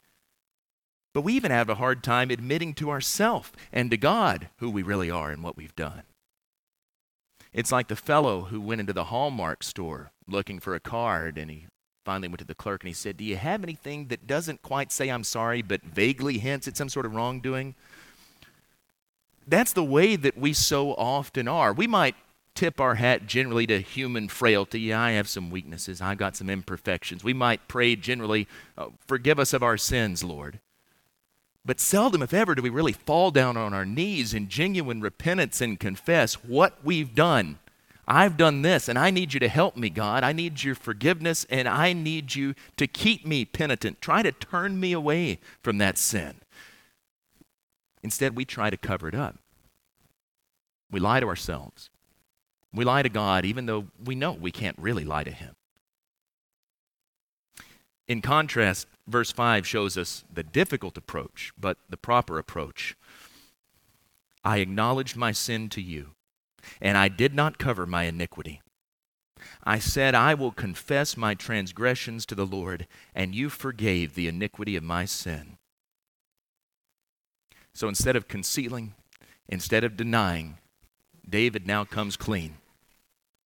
But 1.13 1.21
we 1.21 1.33
even 1.33 1.51
have 1.51 1.69
a 1.69 1.75
hard 1.75 2.03
time 2.03 2.31
admitting 2.31 2.73
to 2.75 2.89
ourselves 2.89 3.51
and 3.71 3.91
to 3.91 3.97
God 3.97 4.49
who 4.57 4.69
we 4.69 4.83
really 4.83 5.11
are 5.11 5.31
and 5.31 5.43
what 5.43 5.57
we've 5.57 5.75
done. 5.75 6.03
It's 7.53 7.71
like 7.71 7.89
the 7.89 7.97
fellow 7.97 8.43
who 8.43 8.61
went 8.61 8.79
into 8.79 8.93
the 8.93 9.05
Hallmark 9.05 9.61
store 9.61 10.11
looking 10.27 10.59
for 10.59 10.73
a 10.73 10.79
card 10.79 11.37
and 11.37 11.51
he 11.51 11.67
finally 12.05 12.29
went 12.29 12.39
to 12.39 12.45
the 12.45 12.55
clerk 12.55 12.83
and 12.83 12.87
he 12.87 12.93
said, 12.93 13.17
Do 13.17 13.25
you 13.25 13.35
have 13.35 13.63
anything 13.63 14.07
that 14.07 14.25
doesn't 14.25 14.61
quite 14.61 14.91
say 14.91 15.09
I'm 15.09 15.25
sorry 15.25 15.61
but 15.61 15.83
vaguely 15.83 16.37
hints 16.37 16.67
at 16.67 16.77
some 16.77 16.87
sort 16.87 17.05
of 17.05 17.13
wrongdoing? 17.13 17.75
That's 19.45 19.73
the 19.73 19.83
way 19.83 20.15
that 20.15 20.37
we 20.37 20.53
so 20.53 20.93
often 20.93 21.47
are. 21.47 21.73
We 21.73 21.87
might 21.87 22.15
tip 22.55 22.79
our 22.79 22.95
hat 22.95 23.27
generally 23.27 23.65
to 23.67 23.79
human 23.79 24.27
frailty. 24.27 24.81
Yeah, 24.81 25.01
I 25.01 25.11
have 25.11 25.27
some 25.27 25.49
weaknesses. 25.49 26.01
I've 26.01 26.17
got 26.17 26.35
some 26.35 26.49
imperfections. 26.49 27.23
We 27.23 27.33
might 27.33 27.67
pray 27.67 27.95
generally, 27.95 28.47
oh, 28.77 28.93
forgive 29.07 29.39
us 29.39 29.53
of 29.53 29.63
our 29.63 29.77
sins, 29.77 30.23
Lord. 30.23 30.59
But 31.63 31.79
seldom, 31.79 32.23
if 32.23 32.33
ever, 32.33 32.55
do 32.55 32.61
we 32.61 32.69
really 32.69 32.91
fall 32.91 33.29
down 33.29 33.55
on 33.55 33.73
our 33.73 33.85
knees 33.85 34.33
in 34.33 34.49
genuine 34.49 34.99
repentance 34.99 35.61
and 35.61 35.79
confess 35.79 36.33
what 36.33 36.83
we've 36.83 37.13
done. 37.13 37.59
I've 38.07 38.35
done 38.35 38.63
this, 38.63 38.89
and 38.89 38.97
I 38.97 39.11
need 39.11 39.33
you 39.33 39.39
to 39.39 39.47
help 39.47 39.77
me, 39.77 39.89
God. 39.89 40.23
I 40.23 40.33
need 40.33 40.63
your 40.63 40.73
forgiveness, 40.73 41.45
and 41.49 41.67
I 41.67 41.93
need 41.93 42.33
you 42.33 42.55
to 42.77 42.87
keep 42.87 43.25
me 43.25 43.45
penitent. 43.45 44.01
Try 44.01 44.23
to 44.23 44.31
turn 44.31 44.79
me 44.79 44.91
away 44.91 45.39
from 45.61 45.77
that 45.77 45.99
sin. 45.99 46.37
Instead, 48.01 48.35
we 48.35 48.43
try 48.43 48.71
to 48.71 48.77
cover 48.77 49.07
it 49.07 49.13
up. 49.13 49.37
We 50.89 50.99
lie 50.99 51.19
to 51.19 51.27
ourselves. 51.27 51.90
We 52.73 52.85
lie 52.85 53.03
to 53.03 53.09
God, 53.09 53.43
even 53.45 53.65
though 53.65 53.87
we 54.03 54.15
know 54.15 54.31
we 54.31 54.51
can't 54.51 54.77
really 54.79 55.03
lie 55.03 55.23
to 55.23 55.31
Him. 55.31 55.55
In 58.07 58.21
contrast, 58.21 58.87
verse 59.07 59.31
5 59.31 59.67
shows 59.67 59.97
us 59.97 60.23
the 60.33 60.43
difficult 60.43 60.97
approach, 60.97 61.51
but 61.59 61.77
the 61.89 61.97
proper 61.97 62.37
approach. 62.37 62.95
I 64.43 64.57
acknowledged 64.57 65.15
my 65.15 65.31
sin 65.31 65.69
to 65.69 65.81
you, 65.81 66.11
and 66.81 66.97
I 66.97 67.09
did 67.09 67.33
not 67.33 67.57
cover 67.57 67.85
my 67.85 68.03
iniquity. 68.03 68.61
I 69.63 69.79
said, 69.79 70.15
I 70.15 70.33
will 70.33 70.51
confess 70.51 71.17
my 71.17 71.35
transgressions 71.35 72.25
to 72.27 72.35
the 72.35 72.45
Lord, 72.45 72.87
and 73.13 73.35
you 73.35 73.49
forgave 73.49 74.15
the 74.15 74.27
iniquity 74.27 74.75
of 74.75 74.83
my 74.83 75.05
sin. 75.05 75.57
So 77.73 77.87
instead 77.87 78.15
of 78.15 78.27
concealing, 78.27 78.93
instead 79.47 79.83
of 79.83 79.97
denying, 79.97 80.57
David 81.27 81.65
now 81.67 81.85
comes 81.85 82.17
clean 82.17 82.57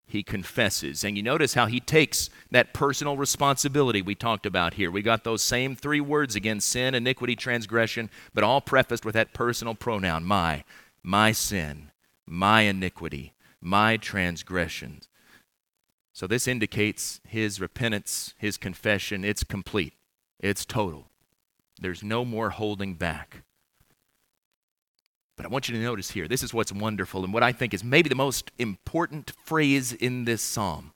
he 0.07 0.23
confesses. 0.23 1.03
And 1.03 1.17
you 1.17 1.23
notice 1.23 1.55
how 1.55 1.65
he 1.65 1.79
takes 1.79 2.29
that 2.51 2.73
personal 2.73 3.17
responsibility 3.17 4.01
we 4.01 4.15
talked 4.15 4.45
about 4.45 4.75
here. 4.75 4.91
We 4.91 5.01
got 5.01 5.23
those 5.23 5.41
same 5.41 5.75
three 5.75 6.01
words 6.01 6.35
again 6.35 6.59
sin, 6.59 6.95
iniquity, 6.95 7.35
transgression, 7.35 8.09
but 8.33 8.43
all 8.43 8.61
prefaced 8.61 9.05
with 9.05 9.15
that 9.15 9.33
personal 9.33 9.75
pronoun 9.75 10.23
my, 10.23 10.63
my 11.03 11.31
sin, 11.31 11.91
my 12.25 12.61
iniquity, 12.61 13.33
my 13.61 13.97
transgressions. 13.97 15.07
So 16.13 16.27
this 16.27 16.47
indicates 16.47 17.19
his 17.27 17.59
repentance, 17.59 18.33
his 18.37 18.57
confession. 18.57 19.25
It's 19.25 19.43
complete, 19.43 19.93
it's 20.39 20.65
total. 20.65 21.09
There's 21.79 22.03
no 22.03 22.23
more 22.23 22.51
holding 22.51 22.93
back. 22.93 23.43
But 25.37 25.45
I 25.45 25.49
want 25.49 25.67
you 25.67 25.75
to 25.75 25.81
notice 25.81 26.11
here 26.11 26.27
this 26.27 26.43
is 26.43 26.53
what's 26.53 26.71
wonderful 26.71 27.23
and 27.23 27.33
what 27.33 27.43
I 27.43 27.51
think 27.51 27.73
is 27.73 27.83
maybe 27.83 28.09
the 28.09 28.15
most 28.15 28.51
important 28.57 29.33
phrase 29.43 29.91
in 29.91 30.25
this 30.25 30.41
psalm. 30.41 30.93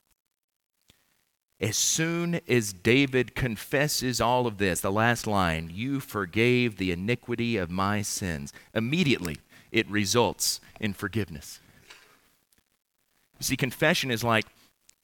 As 1.60 1.76
soon 1.76 2.40
as 2.48 2.72
David 2.72 3.34
confesses 3.34 4.18
all 4.18 4.46
of 4.46 4.56
this, 4.56 4.80
the 4.80 4.90
last 4.90 5.26
line, 5.26 5.70
you 5.72 6.00
forgave 6.00 6.76
the 6.78 6.90
iniquity 6.90 7.58
of 7.58 7.70
my 7.70 8.00
sins, 8.00 8.52
immediately 8.74 9.38
it 9.70 9.88
results 9.90 10.60
in 10.80 10.94
forgiveness. 10.94 11.60
You 13.38 13.44
see, 13.44 13.56
confession 13.58 14.10
is 14.10 14.24
like, 14.24 14.46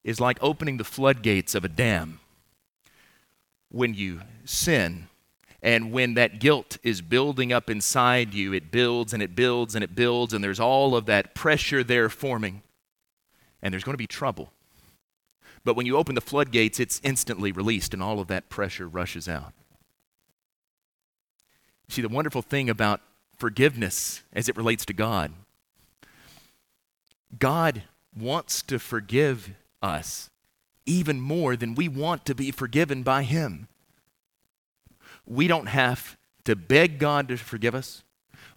is 0.03 0.19
like 0.19 0.39
opening 0.41 0.77
the 0.77 0.83
floodgates 0.83 1.53
of 1.53 1.63
a 1.63 1.69
dam. 1.69 2.19
When 3.69 3.93
you 3.93 4.21
sin, 4.45 5.09
and 5.61 5.91
when 5.91 6.13
that 6.13 6.39
guilt 6.39 6.77
is 6.83 7.01
building 7.01 7.51
up 7.51 7.69
inside 7.69 8.33
you, 8.33 8.53
it 8.53 8.71
builds 8.71 9.13
and 9.13 9.23
it 9.23 9.35
builds 9.35 9.73
and 9.73 9.83
it 9.83 9.95
builds, 9.95 10.33
and 10.33 10.43
there's 10.43 10.59
all 10.59 10.95
of 10.95 11.05
that 11.07 11.33
pressure 11.33 11.83
there 11.83 12.09
forming. 12.09 12.61
And 13.61 13.73
there's 13.73 13.83
going 13.83 13.93
to 13.93 13.97
be 13.97 14.07
trouble. 14.07 14.51
But 15.63 15.75
when 15.75 15.87
you 15.87 15.97
open 15.97 16.15
the 16.15 16.21
floodgates, 16.21 16.79
it's 16.79 17.01
instantly 17.03 17.51
released, 17.51 17.93
and 17.93 18.03
all 18.03 18.19
of 18.19 18.27
that 18.27 18.49
pressure 18.49 18.87
rushes 18.87 19.27
out. 19.27 19.53
See, 21.89 22.01
the 22.01 22.09
wonderful 22.09 22.41
thing 22.41 22.69
about 22.69 23.01
forgiveness 23.35 24.21
as 24.31 24.47
it 24.47 24.55
relates 24.55 24.85
to 24.85 24.93
God, 24.93 25.31
God 27.37 27.83
wants 28.15 28.61
to 28.63 28.79
forgive 28.79 29.55
us 29.81 30.29
even 30.85 31.19
more 31.19 31.55
than 31.55 31.75
we 31.75 31.87
want 31.87 32.25
to 32.25 32.35
be 32.35 32.51
forgiven 32.51 33.03
by 33.03 33.23
Him. 33.23 33.67
We 35.27 35.47
don't 35.47 35.67
have 35.67 36.17
to 36.45 36.55
beg 36.55 36.97
God 36.97 37.27
to 37.27 37.37
forgive 37.37 37.75
us. 37.75 38.03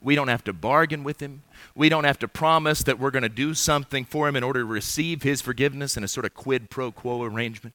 We 0.00 0.14
don't 0.14 0.28
have 0.28 0.44
to 0.44 0.52
bargain 0.52 1.04
with 1.04 1.20
Him. 1.20 1.42
We 1.74 1.88
don't 1.88 2.04
have 2.04 2.18
to 2.20 2.28
promise 2.28 2.82
that 2.84 2.98
we're 2.98 3.10
going 3.10 3.22
to 3.22 3.28
do 3.28 3.52
something 3.52 4.04
for 4.04 4.28
Him 4.28 4.36
in 4.36 4.42
order 4.42 4.60
to 4.60 4.66
receive 4.66 5.22
His 5.22 5.42
forgiveness 5.42 5.96
in 5.96 6.04
a 6.04 6.08
sort 6.08 6.24
of 6.24 6.32
quid 6.32 6.70
pro 6.70 6.90
quo 6.90 7.22
arrangement. 7.22 7.74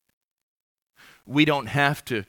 We 1.27 1.45
don't 1.45 1.67
have 1.67 2.03
to 2.05 2.23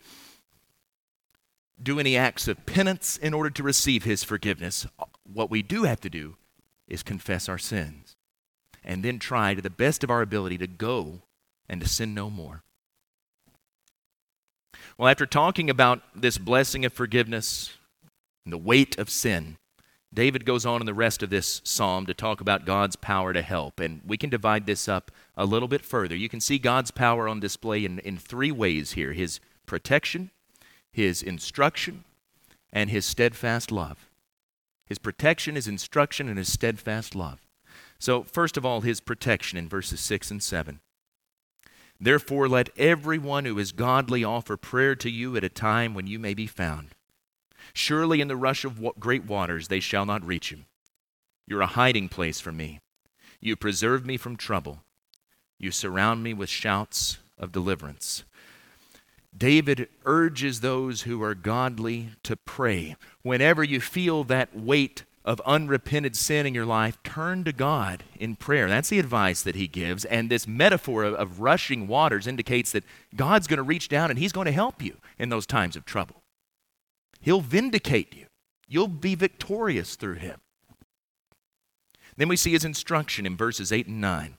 do 1.83 2.01
any 2.01 2.17
acts 2.17 2.49
of 2.49 2.67
penance 2.67 3.17
in 3.17 3.33
order 3.33 3.51
to 3.51 3.63
receive 3.63 4.05
His 4.05 4.25
forgiveness. 4.25 4.87
What 5.25 5.51
we 5.51 5.63
do 5.63 5.85
have 5.85 6.01
to 6.01 6.11
do 6.11 6.37
is 6.89 7.03
confess 7.03 7.49
our 7.49 7.59
sins 7.59 8.17
and 8.85 9.03
then 9.03 9.19
try 9.19 9.55
to 9.55 9.63
the 9.63 9.71
best 9.71 10.05
of 10.05 10.11
our 10.11 10.23
ability 10.23 10.59
to 10.59 10.67
go 10.67 11.23
and 11.69 11.81
to 11.81 11.89
sin 11.89 12.15
no 12.15 12.31
more. 12.31 12.63
Well, 14.99 15.09
after 15.09 15.27
talking 15.27 15.69
about 15.69 16.01
this 16.15 16.39
blessing 16.39 16.87
of 16.87 16.93
forgiveness 16.93 17.75
and 18.45 18.53
the 18.53 18.59
weight 18.59 18.99
of 18.99 19.11
sin, 19.11 19.59
David 20.13 20.47
goes 20.47 20.65
on 20.65 20.81
in 20.81 20.87
the 20.87 20.95
rest 20.95 21.23
of 21.23 21.29
this 21.29 21.61
psalm 21.65 22.07
to 22.07 22.15
talk 22.15 22.41
about 22.41 22.65
God's 22.65 22.97
power 22.97 23.35
to 23.35 23.43
help. 23.43 23.79
And 23.79 24.01
we 24.07 24.17
can 24.17 24.31
divide 24.31 24.65
this 24.65 24.89
up 24.89 25.11
a 25.37 25.45
little 25.45 25.69
bit 25.69 25.85
further. 25.85 26.17
You 26.17 26.31
can 26.31 26.41
see 26.41 26.59
God's 26.59 26.91
power 26.91 27.29
on 27.29 27.41
display 27.41 27.85
in, 27.85 27.99
in 27.99 28.17
three 28.17 28.51
ways 28.51 28.93
here 28.93 29.13
his 29.13 29.39
protection, 29.67 30.31
his 30.91 31.23
instruction, 31.23 32.05
and 32.73 32.89
his 32.89 33.05
steadfast 33.05 33.71
love. 33.71 34.09
His 34.87 34.99
protection, 34.99 35.57
his 35.57 35.69
instruction, 35.69 36.27
and 36.27 36.39
his 36.39 36.51
steadfast 36.51 37.15
love. 37.15 37.41
So, 37.99 38.23
first 38.23 38.57
of 38.57 38.65
all, 38.65 38.81
his 38.81 39.01
protection 39.01 39.59
in 39.59 39.69
verses 39.69 40.01
6 40.01 40.31
and 40.31 40.43
7. 40.43 40.81
Therefore, 42.01 42.49
let 42.49 42.77
everyone 42.79 43.45
who 43.45 43.59
is 43.59 43.73
godly 43.73 44.23
offer 44.23 44.57
prayer 44.57 44.95
to 44.97 45.11
you 45.11 45.37
at 45.37 45.45
a 45.45 45.49
time 45.49 45.95
when 45.95 46.07
you 46.07 46.19
may 46.19 46.35
be 46.35 46.47
found. 46.47 46.89
Surely 47.73 48.21
in 48.21 48.29
the 48.29 48.37
rush 48.37 48.65
of 48.65 48.83
great 48.99 49.25
waters 49.25 49.69
they 49.69 49.81
shall 49.81 50.07
not 50.07 50.25
reach 50.25 50.51
you. 50.51 50.65
You're 51.47 51.63
a 51.63 51.67
hiding 51.67 52.09
place 52.09 52.41
for 52.41 52.53
me. 52.53 52.81
You 53.41 53.57
preserve 53.57 54.05
me 54.05 54.17
from 54.17 54.37
trouble. 54.37 54.83
You 55.59 55.71
surround 55.71 56.23
me 56.23 56.35
with 56.35 56.49
shouts 56.49 57.19
of 57.39 57.53
deliverance. 57.53 58.25
David 59.37 59.89
urges 60.05 60.61
those 60.61 61.03
who 61.03 61.23
are 61.23 61.35
godly 61.35 62.11
to 62.23 62.37
pray. 62.37 62.97
Whenever 63.23 63.63
you 63.63 63.81
feel 63.81 64.25
that 64.25 64.57
weight 64.57 65.05
of 65.27 65.43
unrepented 65.45 66.17
sin 66.17 66.47
in 66.47 66.55
your 66.55 66.65
life, 66.65 67.03
turn 67.03 67.43
to 67.45 67.53
God 67.53 68.05
in 68.19 68.37
prayer. 68.37 68.69
That's 68.69 68.89
the 68.89 69.01
advice 69.01 69.43
that 69.43 69.57
he 69.57 69.67
gives. 69.67 70.05
And 70.05 70.31
this 70.31 70.47
metaphor 70.47 71.03
of, 71.03 71.15
of 71.15 71.41
rushing 71.41 71.89
waters 71.89 72.29
indicates 72.29 72.71
that 72.73 72.85
God's 73.15 73.49
going 73.49 73.59
to 73.59 73.65
reach 73.65 73.89
down 73.89 74.09
and 74.09 74.19
he's 74.19 74.33
going 74.33 74.45
to 74.47 74.53
help 74.53 74.81
you 74.81 74.99
in 75.19 75.29
those 75.29 75.45
times 75.45 75.75
of 75.75 75.85
trouble. 75.85 76.23
He'll 77.21 77.41
vindicate 77.41 78.15
you, 78.15 78.27
you'll 78.69 78.87
be 78.87 79.17
victorious 79.17 79.97
through 79.97 80.15
him. 80.15 80.41
Then 82.17 82.29
we 82.29 82.37
see 82.37 82.53
his 82.53 82.65
instruction 82.65 83.27
in 83.27 83.37
verses 83.37 83.73
8 83.73 83.89
and 83.89 84.01
9. 84.01 84.39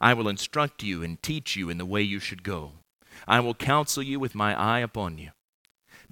I 0.00 0.14
will 0.14 0.28
instruct 0.28 0.82
you 0.82 1.02
and 1.02 1.22
teach 1.22 1.56
you 1.56 1.68
in 1.68 1.78
the 1.78 1.84
way 1.84 2.00
you 2.00 2.20
should 2.20 2.42
go. 2.42 2.72
I 3.26 3.40
will 3.40 3.54
counsel 3.54 4.02
you 4.02 4.20
with 4.20 4.34
my 4.34 4.58
eye 4.58 4.78
upon 4.78 5.18
you. 5.18 5.30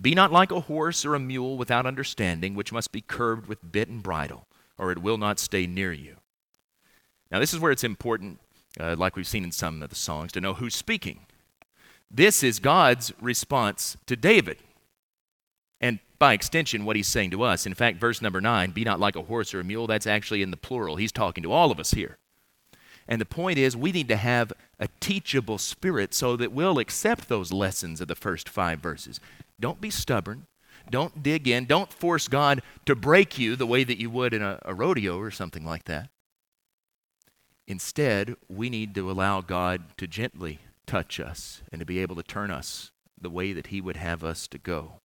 Be 0.00 0.14
not 0.14 0.32
like 0.32 0.50
a 0.50 0.60
horse 0.60 1.04
or 1.04 1.14
a 1.14 1.20
mule 1.20 1.56
without 1.56 1.86
understanding, 1.86 2.54
which 2.54 2.72
must 2.72 2.92
be 2.92 3.00
curbed 3.00 3.46
with 3.46 3.72
bit 3.72 3.88
and 3.88 4.02
bridle, 4.02 4.46
or 4.76 4.92
it 4.92 5.02
will 5.02 5.18
not 5.18 5.38
stay 5.38 5.66
near 5.66 5.92
you. 5.92 6.16
Now, 7.30 7.40
this 7.40 7.54
is 7.54 7.60
where 7.60 7.72
it's 7.72 7.84
important, 7.84 8.38
uh, 8.78 8.94
like 8.98 9.16
we've 9.16 9.26
seen 9.26 9.44
in 9.44 9.52
some 9.52 9.82
of 9.82 9.88
the 9.88 9.96
songs, 9.96 10.32
to 10.32 10.40
know 10.40 10.54
who's 10.54 10.76
speaking. 10.76 11.20
This 12.10 12.42
is 12.42 12.58
God's 12.58 13.12
response 13.20 13.96
to 14.06 14.16
David. 14.16 14.58
And 15.80 15.98
by 16.18 16.34
extension, 16.34 16.84
what 16.84 16.96
he's 16.96 17.08
saying 17.08 17.30
to 17.32 17.42
us. 17.42 17.66
In 17.66 17.74
fact, 17.74 17.98
verse 17.98 18.22
number 18.22 18.40
nine, 18.40 18.70
be 18.70 18.84
not 18.84 19.00
like 19.00 19.16
a 19.16 19.22
horse 19.22 19.52
or 19.52 19.60
a 19.60 19.64
mule, 19.64 19.86
that's 19.86 20.06
actually 20.06 20.42
in 20.42 20.50
the 20.50 20.56
plural. 20.56 20.96
He's 20.96 21.12
talking 21.12 21.42
to 21.42 21.52
all 21.52 21.70
of 21.70 21.80
us 21.80 21.92
here. 21.92 22.18
And 23.08 23.20
the 23.20 23.26
point 23.26 23.58
is, 23.58 23.76
we 23.76 23.92
need 23.92 24.08
to 24.08 24.16
have 24.16 24.52
a 24.80 24.88
teachable 25.00 25.58
spirit 25.58 26.12
so 26.12 26.36
that 26.36 26.52
we'll 26.52 26.78
accept 26.78 27.28
those 27.28 27.52
lessons 27.52 28.00
of 28.00 28.08
the 28.08 28.14
first 28.16 28.48
five 28.48 28.80
verses. 28.80 29.20
Don't 29.58 29.80
be 29.80 29.90
stubborn. 29.90 30.46
Don't 30.90 31.22
dig 31.22 31.48
in. 31.48 31.64
Don't 31.64 31.92
force 31.92 32.28
God 32.28 32.62
to 32.84 32.94
break 32.94 33.38
you 33.38 33.56
the 33.56 33.66
way 33.66 33.84
that 33.84 33.98
you 33.98 34.10
would 34.10 34.34
in 34.34 34.42
a, 34.42 34.58
a 34.64 34.74
rodeo 34.74 35.18
or 35.18 35.30
something 35.30 35.64
like 35.64 35.84
that. 35.84 36.10
Instead, 37.66 38.36
we 38.48 38.70
need 38.70 38.94
to 38.94 39.10
allow 39.10 39.40
God 39.40 39.82
to 39.96 40.06
gently 40.06 40.60
touch 40.86 41.18
us 41.18 41.62
and 41.72 41.80
to 41.80 41.86
be 41.86 41.98
able 41.98 42.14
to 42.16 42.22
turn 42.22 42.50
us 42.50 42.92
the 43.20 43.30
way 43.30 43.52
that 43.52 43.68
He 43.68 43.80
would 43.80 43.96
have 43.96 44.22
us 44.22 44.46
to 44.48 44.58
go. 44.58 45.00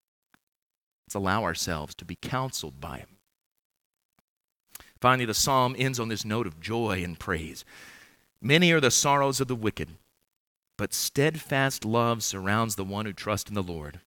Let's 1.08 1.16
allow 1.16 1.44
ourselves 1.44 1.96
to 1.96 2.06
be 2.06 2.16
counseled 2.22 2.80
by 2.80 2.98
Him. 3.00 3.08
Finally, 5.00 5.26
the 5.26 5.34
psalm 5.34 5.76
ends 5.80 6.00
on 6.00 6.10
this 6.10 6.24
note 6.24 6.46
of 6.46 6.62
joy 6.62 7.04
and 7.04 7.18
praise. 7.18 7.66
Many 8.40 8.72
are 8.72 8.80
the 8.80 8.92
sorrows 8.92 9.42
of 9.42 9.48
the 9.48 9.56
wicked, 9.56 9.90
but 10.78 10.94
steadfast 10.94 11.84
love 11.84 12.24
surrounds 12.24 12.76
the 12.76 12.84
one 12.84 13.06
who 13.06 13.14
trusts 13.14 13.50
in 13.50 13.56
the 13.56 13.64
Lord. 13.64 14.02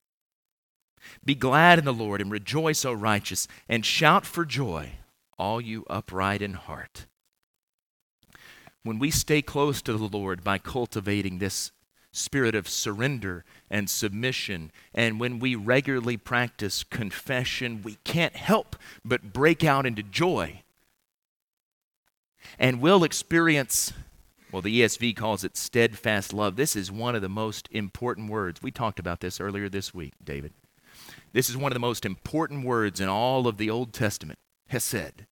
Be 1.25 1.35
glad 1.35 1.79
in 1.79 1.85
the 1.85 1.93
Lord 1.93 2.21
and 2.21 2.31
rejoice, 2.31 2.85
O 2.85 2.93
righteous, 2.93 3.49
and 3.69 3.85
shout 3.85 4.27
for 4.27 4.45
joy, 4.45 4.93
all 5.39 5.61
you 5.61 5.85
upright 5.89 6.43
in 6.43 6.55
heart. 6.55 7.07
When 8.83 8.99
we 8.99 9.11
stay 9.11 9.43
close 9.43 9.81
to 9.83 9.95
the 9.95 10.05
Lord 10.05 10.45
by 10.45 10.59
cultivating 10.59 11.39
this 11.39 11.73
spirit 12.13 12.55
of 12.55 12.69
surrender 12.69 13.45
and 13.71 13.89
submission, 13.89 14.71
and 14.95 15.19
when 15.19 15.39
we 15.39 15.55
regularly 15.55 16.17
practice 16.17 16.85
confession, 16.85 17.83
we 17.83 17.97
can't 18.05 18.37
help 18.37 18.77
but 19.05 19.33
break 19.33 19.65
out 19.65 19.87
into 19.87 20.03
joy. 20.03 20.63
And 22.59 22.81
we'll 22.81 23.05
experience 23.05 23.93
well, 24.55 24.63
the 24.63 24.83
ESV 24.83 25.17
calls 25.17 25.43
it 25.43 25.57
steadfast 25.57 26.33
love. 26.33 26.55
This 26.55 26.77
is 26.77 26.93
one 26.93 27.17
of 27.17 27.23
the 27.23 27.29
most 27.29 27.69
important 27.73 28.31
words. 28.31 28.63
We 28.63 28.71
talked 28.71 29.01
about 29.01 29.19
this 29.19 29.41
earlier 29.41 29.69
this 29.69 29.93
week, 29.93 30.13
David. 30.23 30.53
This 31.33 31.51
is 31.51 31.57
one 31.57 31.73
of 31.73 31.75
the 31.75 31.81
most 31.81 32.05
important 32.05 32.65
words 32.65 33.01
in 33.01 33.09
all 33.09 33.47
of 33.47 33.57
the 33.57 33.71
Old 33.71 33.93
Testament, 33.93 34.39
Hesed. 34.69 35.27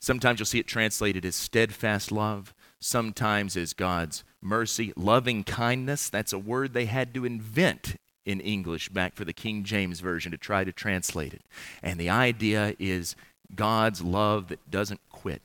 Sometimes 0.00 0.38
you'll 0.38 0.46
see 0.46 0.60
it 0.60 0.66
translated 0.66 1.24
as 1.24 1.34
steadfast 1.34 2.12
love, 2.12 2.54
sometimes 2.80 3.56
as 3.56 3.72
God's 3.72 4.24
mercy, 4.40 4.92
loving 4.96 5.44
kindness. 5.44 6.08
That's 6.08 6.32
a 6.32 6.38
word 6.38 6.72
they 6.72 6.86
had 6.86 7.12
to 7.14 7.24
invent 7.24 7.96
in 8.24 8.40
English 8.40 8.90
back 8.90 9.14
for 9.14 9.24
the 9.24 9.32
King 9.32 9.64
James 9.64 10.00
Version 10.00 10.30
to 10.32 10.38
try 10.38 10.62
to 10.62 10.72
translate 10.72 11.32
it. 11.32 11.42
And 11.82 11.98
the 11.98 12.10
idea 12.10 12.74
is 12.78 13.16
God's 13.54 14.02
love 14.02 14.48
that 14.48 14.70
doesn't 14.70 15.00
quit, 15.10 15.42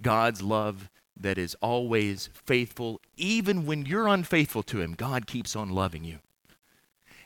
God's 0.00 0.42
love 0.42 0.90
that 1.16 1.38
is 1.38 1.56
always 1.60 2.28
faithful, 2.32 3.00
even 3.16 3.66
when 3.66 3.86
you're 3.86 4.08
unfaithful 4.08 4.62
to 4.64 4.80
Him. 4.80 4.94
God 4.94 5.26
keeps 5.26 5.56
on 5.56 5.70
loving 5.70 6.04
you. 6.04 6.18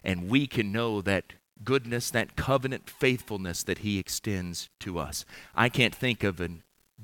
And 0.07 0.31
we 0.31 0.47
can 0.47 0.71
know 0.71 1.03
that 1.03 1.33
goodness, 1.65 2.11
that 2.11 2.37
covenant 2.37 2.89
faithfulness 2.89 3.65
that 3.65 3.79
He 3.79 3.99
extends 3.99 4.71
to 4.81 5.01
us. 5.01 5.25
I 5.55 5.69
can't 5.69 5.95
think 5.95 6.23
of 6.23 6.41
a 6.41 6.49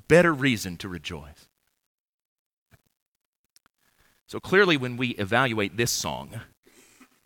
better 0.06 0.32
reason 0.32 0.76
to 0.78 0.88
rejoice. 0.88 1.48
So 4.28 4.38
clearly, 4.38 4.76
when 4.76 4.96
we 4.96 5.08
evaluate 5.16 5.76
this 5.76 5.90
song, 5.90 6.40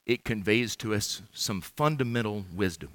it 0.06 0.24
conveys 0.24 0.76
to 0.76 0.94
us 0.94 1.20
some 1.32 1.60
fundamental 1.60 2.46
wisdom. 2.54 2.92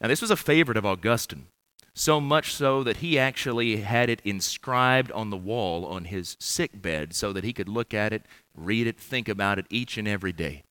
Now, 0.00 0.08
this 0.08 0.20
was 0.20 0.32
a 0.32 0.36
favorite 0.36 0.76
of 0.76 0.84
Augustine 0.84 1.46
so 1.94 2.20
much 2.20 2.52
so 2.52 2.82
that 2.82 2.96
he 2.96 3.16
actually 3.16 3.76
had 3.76 4.10
it 4.10 4.20
inscribed 4.24 5.12
on 5.12 5.30
the 5.30 5.36
wall 5.36 5.86
on 5.86 6.06
his 6.06 6.36
sick 6.40 6.80
bed 6.80 7.14
so 7.14 7.32
that 7.32 7.44
he 7.44 7.52
could 7.52 7.68
look 7.68 7.94
at 7.94 8.12
it, 8.12 8.24
read 8.56 8.86
it, 8.86 8.98
think 8.98 9.28
about 9.28 9.58
it 9.58 9.66
each 9.70 9.98
and 9.98 10.08
every 10.08 10.32
day. 10.32 10.64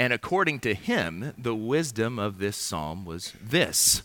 And 0.00 0.14
according 0.14 0.60
to 0.60 0.72
him, 0.72 1.34
the 1.36 1.54
wisdom 1.54 2.18
of 2.18 2.38
this 2.38 2.56
psalm 2.56 3.04
was 3.04 3.34
this 3.38 4.02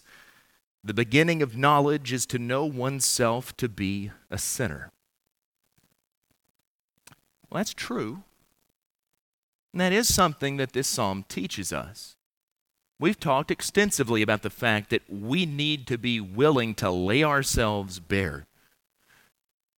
The 0.84 0.94
beginning 0.94 1.42
of 1.42 1.56
knowledge 1.56 2.12
is 2.12 2.26
to 2.26 2.38
know 2.38 2.66
oneself 2.66 3.56
to 3.56 3.70
be 3.70 4.12
a 4.30 4.38
sinner. 4.38 4.92
Well, 7.50 7.60
that's 7.60 7.74
true. 7.74 8.24
And 9.72 9.80
that 9.80 9.94
is 9.94 10.14
something 10.14 10.58
that 10.58 10.74
this 10.74 10.90
psalm 10.90 11.24
teaches 11.30 11.72
us. 11.72 12.18
We've 13.00 13.18
talked 13.18 13.50
extensively 13.50 14.22
about 14.22 14.42
the 14.42 14.50
fact 14.50 14.90
that 14.90 15.04
we 15.10 15.46
need 15.46 15.88
to 15.88 15.98
be 15.98 16.20
willing 16.20 16.76
to 16.76 16.92
lay 16.92 17.24
ourselves 17.24 18.02
bare, 18.02 18.48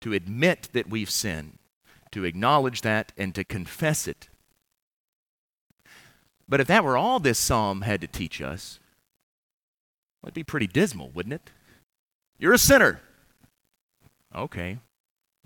to 0.00 0.14
admit 0.14 0.70
that 0.72 0.90
we've 0.90 1.10
sinned, 1.10 1.58
to 2.10 2.24
acknowledge 2.24 2.80
that, 2.80 3.12
and 3.16 3.36
to 3.36 3.44
confess 3.44 4.08
it. 4.08 4.27
But 6.48 6.60
if 6.60 6.66
that 6.68 6.84
were 6.84 6.96
all 6.96 7.20
this 7.20 7.38
psalm 7.38 7.82
had 7.82 8.00
to 8.00 8.06
teach 8.06 8.40
us, 8.40 8.80
it'd 10.22 10.34
be 10.34 10.44
pretty 10.44 10.66
dismal, 10.66 11.10
wouldn't 11.10 11.34
it? 11.34 11.50
You're 12.38 12.54
a 12.54 12.58
sinner. 12.58 13.00
Okay, 14.34 14.78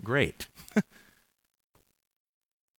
great. 0.03 0.47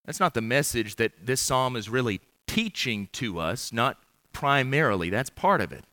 That's 0.05 0.21
not 0.21 0.35
the 0.35 0.41
message 0.41 0.97
that 0.97 1.13
this 1.27 1.41
psalm 1.41 1.77
is 1.77 1.89
really 1.89 2.21
teaching 2.47 3.09
to 3.13 3.39
us, 3.39 3.73
not 3.73 3.99
primarily. 4.33 5.11
That's 5.11 5.31
part 5.31 5.61
of 5.61 5.73
it. 5.73 5.85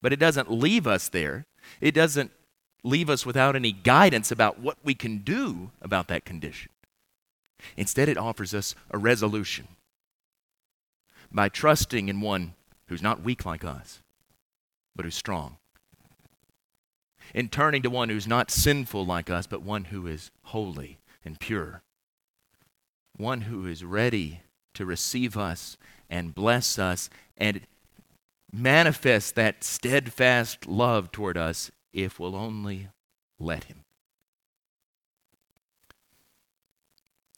But 0.00 0.12
it 0.12 0.18
doesn't 0.18 0.50
leave 0.50 0.86
us 0.86 1.08
there. 1.08 1.46
It 1.80 1.92
doesn't 1.92 2.32
leave 2.82 3.10
us 3.10 3.26
without 3.26 3.56
any 3.56 3.72
guidance 3.72 4.30
about 4.30 4.58
what 4.58 4.78
we 4.82 4.94
can 4.94 5.18
do 5.18 5.70
about 5.82 6.08
that 6.08 6.24
condition. 6.24 6.70
Instead, 7.76 8.08
it 8.08 8.16
offers 8.16 8.54
us 8.54 8.74
a 8.90 8.98
resolution 8.98 9.68
by 11.30 11.48
trusting 11.48 12.08
in 12.08 12.20
one 12.20 12.54
who's 12.86 13.02
not 13.02 13.22
weak 13.22 13.44
like 13.44 13.64
us, 13.64 14.00
but 14.96 15.04
who's 15.04 15.14
strong. 15.14 15.58
In 17.34 17.48
turning 17.48 17.82
to 17.82 17.90
one 17.90 18.08
who's 18.08 18.26
not 18.26 18.50
sinful 18.50 19.04
like 19.04 19.28
us, 19.28 19.46
but 19.46 19.62
one 19.62 19.84
who 19.84 20.06
is 20.06 20.30
holy 20.44 20.98
and 21.24 21.38
pure. 21.38 21.82
One 23.16 23.42
who 23.42 23.66
is 23.66 23.84
ready 23.84 24.40
to 24.74 24.86
receive 24.86 25.36
us 25.36 25.76
and 26.08 26.34
bless 26.34 26.78
us 26.78 27.10
and 27.36 27.60
manifest 28.52 29.34
that 29.34 29.62
steadfast 29.62 30.66
love 30.66 31.12
toward 31.12 31.36
us 31.36 31.70
if 31.92 32.18
we'll 32.18 32.36
only 32.36 32.88
let 33.38 33.64
Him. 33.64 33.84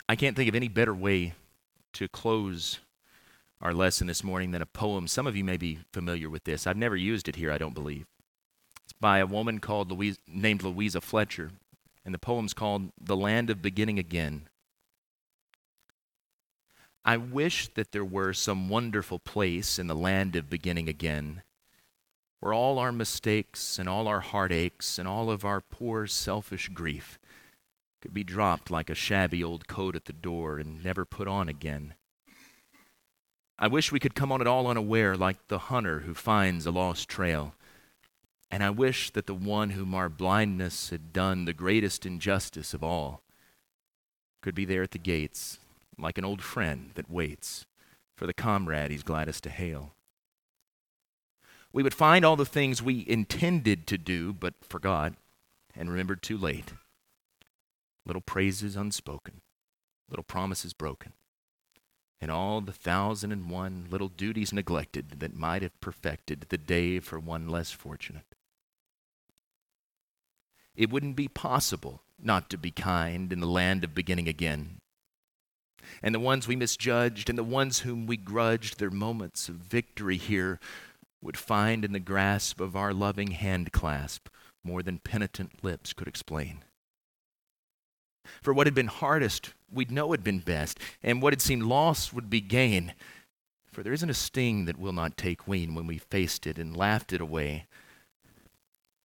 I 0.08 0.16
can't 0.16 0.36
think 0.36 0.48
of 0.48 0.54
any 0.54 0.68
better 0.68 0.94
way 0.94 1.34
to 1.94 2.08
close 2.08 2.80
our 3.60 3.74
lesson 3.74 4.06
this 4.06 4.24
morning 4.24 4.50
than 4.52 4.62
a 4.62 4.66
poem. 4.66 5.06
Some 5.06 5.26
of 5.26 5.36
you 5.36 5.44
may 5.44 5.56
be 5.56 5.80
familiar 5.92 6.30
with 6.30 6.44
this. 6.44 6.66
I've 6.66 6.76
never 6.76 6.96
used 6.96 7.28
it 7.28 7.36
here, 7.36 7.52
I 7.52 7.58
don't 7.58 7.74
believe. 7.74 8.06
It's 8.84 8.92
by 8.92 9.18
a 9.18 9.26
woman 9.26 9.58
called 9.58 9.90
Louise, 9.90 10.18
named 10.26 10.62
Louisa 10.62 11.00
Fletcher, 11.00 11.50
and 12.04 12.14
the 12.14 12.18
poem's 12.18 12.54
called 12.54 12.90
The 13.00 13.16
Land 13.16 13.50
of 13.50 13.62
Beginning 13.62 13.98
Again. 13.98 14.48
I 17.04 17.16
wish 17.16 17.68
that 17.74 17.92
there 17.92 18.04
were 18.04 18.32
some 18.32 18.68
wonderful 18.68 19.18
place 19.18 19.78
in 19.78 19.86
the 19.86 19.94
land 19.94 20.36
of 20.36 20.50
beginning 20.50 20.88
again 20.88 21.42
where 22.40 22.54
all 22.54 22.78
our 22.78 22.92
mistakes 22.92 23.78
and 23.78 23.88
all 23.88 24.08
our 24.08 24.20
heartaches 24.20 24.98
and 24.98 25.06
all 25.06 25.30
of 25.30 25.44
our 25.44 25.60
poor 25.60 26.06
selfish 26.06 26.68
grief 26.68 27.18
could 28.00 28.14
be 28.14 28.24
dropped 28.24 28.70
like 28.70 28.88
a 28.88 28.94
shabby 28.94 29.44
old 29.44 29.68
coat 29.68 29.94
at 29.94 30.06
the 30.06 30.12
door 30.12 30.58
and 30.58 30.82
never 30.82 31.04
put 31.04 31.28
on 31.28 31.48
again. 31.48 31.94
I 33.62 33.68
wish 33.68 33.92
we 33.92 34.00
could 34.00 34.14
come 34.14 34.32
on 34.32 34.40
it 34.40 34.46
all 34.46 34.66
unaware 34.66 35.18
like 35.18 35.48
the 35.48 35.58
hunter 35.58 36.00
who 36.00 36.14
finds 36.14 36.64
a 36.64 36.70
lost 36.70 37.10
trail. 37.10 37.54
And 38.50 38.64
I 38.64 38.70
wish 38.70 39.10
that 39.10 39.26
the 39.26 39.34
one 39.34 39.70
whom 39.70 39.94
our 39.94 40.08
blindness 40.08 40.88
had 40.88 41.12
done 41.12 41.44
the 41.44 41.52
greatest 41.52 42.06
injustice 42.06 42.72
of 42.72 42.82
all 42.82 43.22
could 44.40 44.54
be 44.54 44.64
there 44.64 44.82
at 44.82 44.92
the 44.92 44.98
gates 44.98 45.58
like 45.98 46.16
an 46.16 46.24
old 46.24 46.42
friend 46.42 46.92
that 46.94 47.10
waits 47.10 47.66
for 48.16 48.26
the 48.26 48.32
comrade 48.32 48.90
he's 48.90 49.02
gladdest 49.02 49.44
to 49.44 49.50
hail. 49.50 49.92
We 51.70 51.82
would 51.82 51.94
find 51.94 52.24
all 52.24 52.36
the 52.36 52.46
things 52.46 52.82
we 52.82 53.04
intended 53.06 53.86
to 53.88 53.98
do 53.98 54.32
but 54.32 54.54
forgot 54.62 55.12
and 55.76 55.90
remembered 55.90 56.22
too 56.22 56.38
late. 56.38 56.72
Little 58.06 58.22
praises 58.22 58.74
unspoken, 58.74 59.42
little 60.08 60.24
promises 60.24 60.72
broken, 60.72 61.12
and 62.20 62.30
all 62.30 62.60
the 62.60 62.72
thousand 62.72 63.32
and 63.32 63.50
one 63.50 63.86
little 63.90 64.08
duties 64.08 64.52
neglected 64.52 65.20
that 65.20 65.36
might 65.36 65.62
have 65.62 65.80
perfected 65.80 66.46
the 66.48 66.58
day 66.58 67.00
for 67.00 67.18
one 67.18 67.48
less 67.48 67.70
fortunate. 67.70 68.34
It 70.74 70.90
wouldn't 70.90 71.16
be 71.16 71.28
possible 71.28 72.02
not 72.22 72.50
to 72.50 72.58
be 72.58 72.70
kind 72.70 73.32
in 73.32 73.40
the 73.40 73.46
land 73.46 73.84
of 73.84 73.94
beginning 73.94 74.28
again 74.28 74.80
and 76.02 76.14
the 76.14 76.20
ones 76.20 76.46
we 76.46 76.56
misjudged 76.56 77.28
and 77.28 77.38
the 77.38 77.44
ones 77.44 77.80
whom 77.80 78.06
we 78.06 78.16
grudged 78.16 78.78
their 78.78 78.90
moments 78.90 79.48
of 79.48 79.56
victory 79.56 80.16
here 80.16 80.58
would 81.22 81.36
find 81.36 81.84
in 81.84 81.92
the 81.92 82.00
grasp 82.00 82.60
of 82.60 82.76
our 82.76 82.92
loving 82.92 83.32
hand 83.32 83.72
clasp 83.72 84.28
more 84.64 84.82
than 84.82 84.98
penitent 84.98 85.62
lips 85.62 85.92
could 85.92 86.08
explain. 86.08 86.64
For 88.42 88.52
what 88.52 88.66
had 88.66 88.74
been 88.74 88.86
hardest, 88.86 89.54
we'd 89.70 89.90
know 89.90 90.10
had 90.12 90.24
been 90.24 90.40
best, 90.40 90.78
and 91.02 91.20
what 91.20 91.32
had 91.32 91.42
seemed 91.42 91.62
loss 91.62 92.12
would 92.12 92.30
be 92.30 92.40
gain. 92.40 92.94
For 93.72 93.82
there 93.82 93.92
isn't 93.92 94.10
a 94.10 94.14
sting 94.14 94.64
that 94.64 94.78
will 94.78 94.92
not 94.92 95.16
take 95.16 95.46
wing 95.46 95.74
when 95.74 95.86
we 95.86 95.98
faced 95.98 96.46
it 96.46 96.58
and 96.58 96.76
laughed 96.76 97.12
it 97.12 97.20
away. 97.20 97.66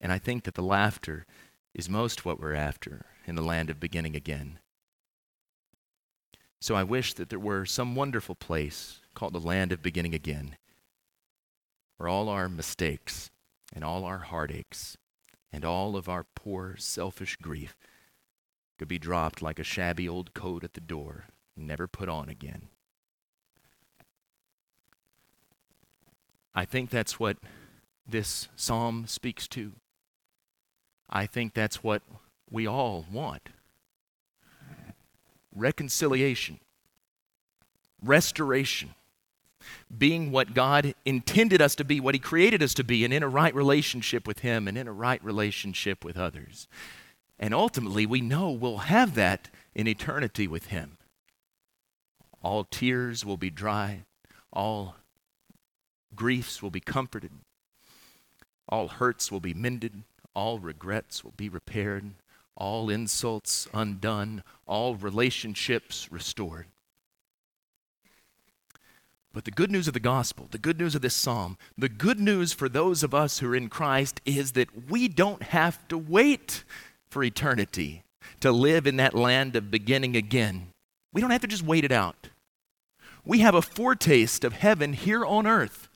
And 0.02 0.12
I 0.12 0.18
think 0.18 0.44
that 0.44 0.56
the 0.56 0.64
laughter 0.64 1.26
is 1.74 1.90
most 1.90 2.26
what 2.26 2.40
we're 2.40 2.54
after 2.54 3.06
in 3.26 3.36
the 3.36 3.42
land 3.42 3.70
of 3.70 3.80
beginning 3.80 4.16
again. 4.16 4.60
So 6.60 6.76
I 6.76 6.84
wish 6.84 7.14
that 7.14 7.30
there 7.30 7.40
were 7.40 7.66
some 7.66 7.96
wonderful 7.96 8.36
place 8.36 9.02
called 9.14 9.34
the 9.34 9.40
land 9.40 9.72
of 9.72 9.82
beginning 9.82 10.16
again, 10.16 10.58
where 11.98 12.10
all 12.10 12.28
our 12.28 12.50
mistakes 12.50 13.30
and 13.74 13.84
all 13.84 14.04
our 14.04 14.20
heartaches 14.20 14.98
and 15.52 15.64
all 15.64 15.96
of 15.96 16.10
our 16.10 16.26
poor 16.36 16.76
selfish 16.78 17.36
grief 17.36 17.76
could 18.78 18.88
be 18.88 19.00
dropped 19.00 19.42
like 19.42 19.60
a 19.60 19.64
shabby 19.64 20.08
old 20.08 20.34
coat 20.34 20.64
at 20.64 20.74
the 20.74 20.82
door 20.82 21.26
never 21.58 21.88
put 21.88 22.10
on 22.10 22.30
again. 22.30 22.68
I 26.54 26.66
think 26.66 26.90
that's 26.90 27.20
what 27.20 27.38
this 28.08 28.48
psalm 28.56 29.06
speaks 29.08 29.48
to. 29.50 29.74
I 31.10 31.26
think 31.26 31.54
that's 31.54 31.84
what 31.84 32.02
we 32.50 32.68
all 32.68 33.06
want 33.12 33.50
reconciliation, 35.58 36.60
restoration, 38.04 38.94
being 39.98 40.30
what 40.30 40.54
God 40.54 40.94
intended 41.06 41.62
us 41.62 41.76
to 41.76 41.86
be, 41.86 42.02
what 42.02 42.14
He 42.14 42.20
created 42.20 42.62
us 42.62 42.74
to 42.74 42.84
be, 42.84 43.06
and 43.06 43.14
in 43.14 43.24
a 43.24 43.30
right 43.30 43.56
relationship 43.56 44.28
with 44.28 44.40
Him 44.40 44.68
and 44.68 44.78
in 44.78 44.86
a 44.86 44.92
right 44.92 45.24
relationship 45.24 46.04
with 46.04 46.18
others. 46.18 46.68
And 47.38 47.54
ultimately, 47.54 48.06
we 48.06 48.22
know 48.22 48.52
we'll 48.52 48.78
have 48.78 49.16
that 49.16 49.50
in 49.74 49.88
eternity 49.88 50.48
with 50.48 50.68
Him. 50.68 50.98
All 52.42 52.64
tears 52.64 53.26
will 53.26 53.38
be 53.38 53.50
dry, 53.50 54.04
all 54.54 54.96
griefs 56.16 56.62
will 56.62 56.70
be 56.70 56.80
comforted, 56.80 57.32
all 58.70 58.88
hurts 58.88 59.32
will 59.32 59.40
be 59.40 59.54
mended, 59.54 60.04
all 60.34 60.60
regrets 60.60 61.24
will 61.24 61.34
be 61.36 61.50
repaired, 61.50 62.12
all 62.56 62.90
insults 62.90 63.68
undone, 63.74 64.44
all 64.66 64.96
relationships 64.96 66.12
restored. 66.12 66.68
But 69.34 69.44
the 69.44 69.52
good 69.52 69.70
news 69.70 69.90
of 69.90 69.94
the 69.94 70.00
gospel, 70.00 70.48
the 70.50 70.58
good 70.58 70.80
news 70.80 70.96
of 70.96 71.02
this 71.02 71.14
psalm, 71.14 71.58
the 71.78 71.90
good 71.90 72.22
news 72.22 72.54
for 72.54 72.70
those 72.70 73.04
of 73.04 73.14
us 73.14 73.40
who 73.40 73.52
are 73.52 73.56
in 73.56 73.68
Christ 73.68 74.22
is 74.24 74.54
that 74.54 74.90
we 74.90 75.10
don't 75.10 75.44
have 75.44 75.86
to 75.90 75.98
wait 75.98 76.64
for 77.10 77.24
eternity 77.24 78.04
to 78.42 78.52
live 78.52 78.88
in 78.88 78.98
that 78.98 79.14
land 79.14 79.56
of 79.56 79.72
beginning 79.72 80.16
again. 80.16 80.68
We 81.14 81.22
don't 81.22 81.32
have 81.32 81.42
to 81.42 81.48
just 81.48 81.64
wait 81.64 81.86
it 81.86 81.92
out. 81.92 82.30
We 83.24 83.40
have 83.40 83.56
a 83.56 83.62
foretaste 83.62 84.44
of 84.44 84.54
heaven 84.54 84.94
here 84.94 85.26
on 85.26 85.48
earth 85.48 85.88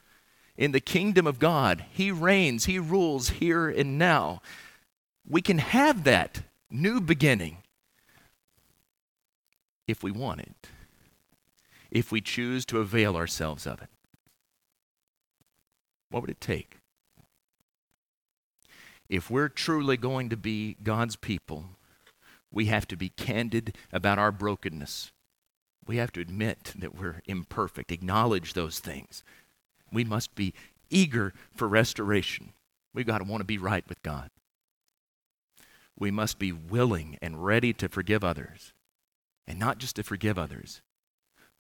in 0.58 0.72
the 0.72 0.80
kingdom 0.80 1.28
of 1.28 1.40
God. 1.40 1.86
He 1.92 2.12
reigns, 2.12 2.66
He 2.66 2.80
rules 2.80 3.30
here 3.30 3.70
and 3.70 3.98
now. 3.98 4.42
We 5.28 5.42
can 5.42 5.60
have 5.60 6.04
that 6.06 6.42
new 6.72 7.00
beginning 7.00 7.58
if 9.88 10.04
we 10.04 10.12
want 10.12 10.42
it, 10.42 10.68
if 11.92 12.12
we 12.12 12.22
choose 12.22 12.66
to 12.66 12.80
avail 12.80 13.16
ourselves 13.16 13.66
of 13.66 13.82
it. 13.82 13.90
What 16.10 16.22
would 16.22 16.30
it 16.30 16.42
take? 16.42 16.79
If 19.10 19.30
we're 19.30 19.50
truly 19.50 19.98
going 19.98 20.30
to 20.30 20.38
be 20.38 20.78
God's 20.84 21.16
people, 21.16 21.66
we 22.52 22.66
have 22.66 22.88
to 22.90 22.98
be 22.98 23.10
candid 23.10 23.76
about 23.92 24.20
our 24.20 24.32
brokenness. 24.32 25.12
We 25.88 25.98
have 25.98 26.12
to 26.14 26.22
admit 26.22 26.74
that 26.78 26.96
we're 26.96 27.22
imperfect, 27.26 27.92
acknowledge 27.92 28.54
those 28.54 28.80
things. 28.80 29.24
We 29.92 30.04
must 30.04 30.36
be 30.36 30.54
eager 30.90 31.34
for 31.56 31.68
restoration. 31.68 32.54
We've 32.94 33.08
got 33.08 33.20
to 33.20 33.24
want 33.24 33.42
to 33.42 33.46
be 33.46 33.58
right 33.58 33.88
with 33.88 34.02
God 34.04 34.30
we 36.00 36.10
must 36.10 36.40
be 36.40 36.52
willing 36.52 37.18
and 37.22 37.46
ready 37.46 37.74
to 37.74 37.90
forgive 37.90 38.24
others. 38.24 38.74
And 39.46 39.60
not 39.60 39.78
just 39.78 39.98
to 39.98 40.04
forgive 40.04 40.40
others, 40.40 40.82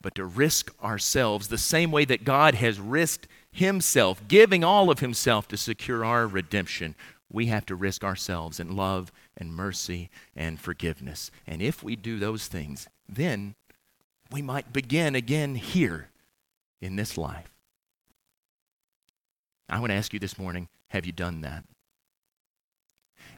but 0.01 0.15
to 0.15 0.23
risk 0.23 0.71
ourselves 0.81 1.47
the 1.47 1.57
same 1.57 1.91
way 1.91 2.05
that 2.05 2.23
God 2.23 2.55
has 2.55 2.79
risked 2.79 3.27
Himself, 3.51 4.25
giving 4.27 4.63
all 4.63 4.89
of 4.89 4.99
Himself 4.99 5.47
to 5.49 5.57
secure 5.57 6.05
our 6.05 6.25
redemption. 6.25 6.95
We 7.31 7.47
have 7.47 7.65
to 7.67 7.75
risk 7.75 8.03
ourselves 8.03 8.59
in 8.59 8.75
love 8.75 9.11
and 9.37 9.53
mercy 9.53 10.09
and 10.35 10.59
forgiveness. 10.59 11.29
And 11.45 11.61
if 11.61 11.83
we 11.83 11.95
do 11.95 12.17
those 12.17 12.47
things, 12.47 12.87
then 13.07 13.55
we 14.31 14.41
might 14.41 14.73
begin 14.73 15.15
again 15.15 15.55
here 15.55 16.09
in 16.81 16.95
this 16.95 17.17
life. 17.17 17.51
I 19.67 19.79
want 19.79 19.91
to 19.91 19.95
ask 19.95 20.13
you 20.13 20.19
this 20.19 20.39
morning 20.39 20.67
have 20.87 21.05
you 21.05 21.11
done 21.11 21.41
that? 21.41 21.63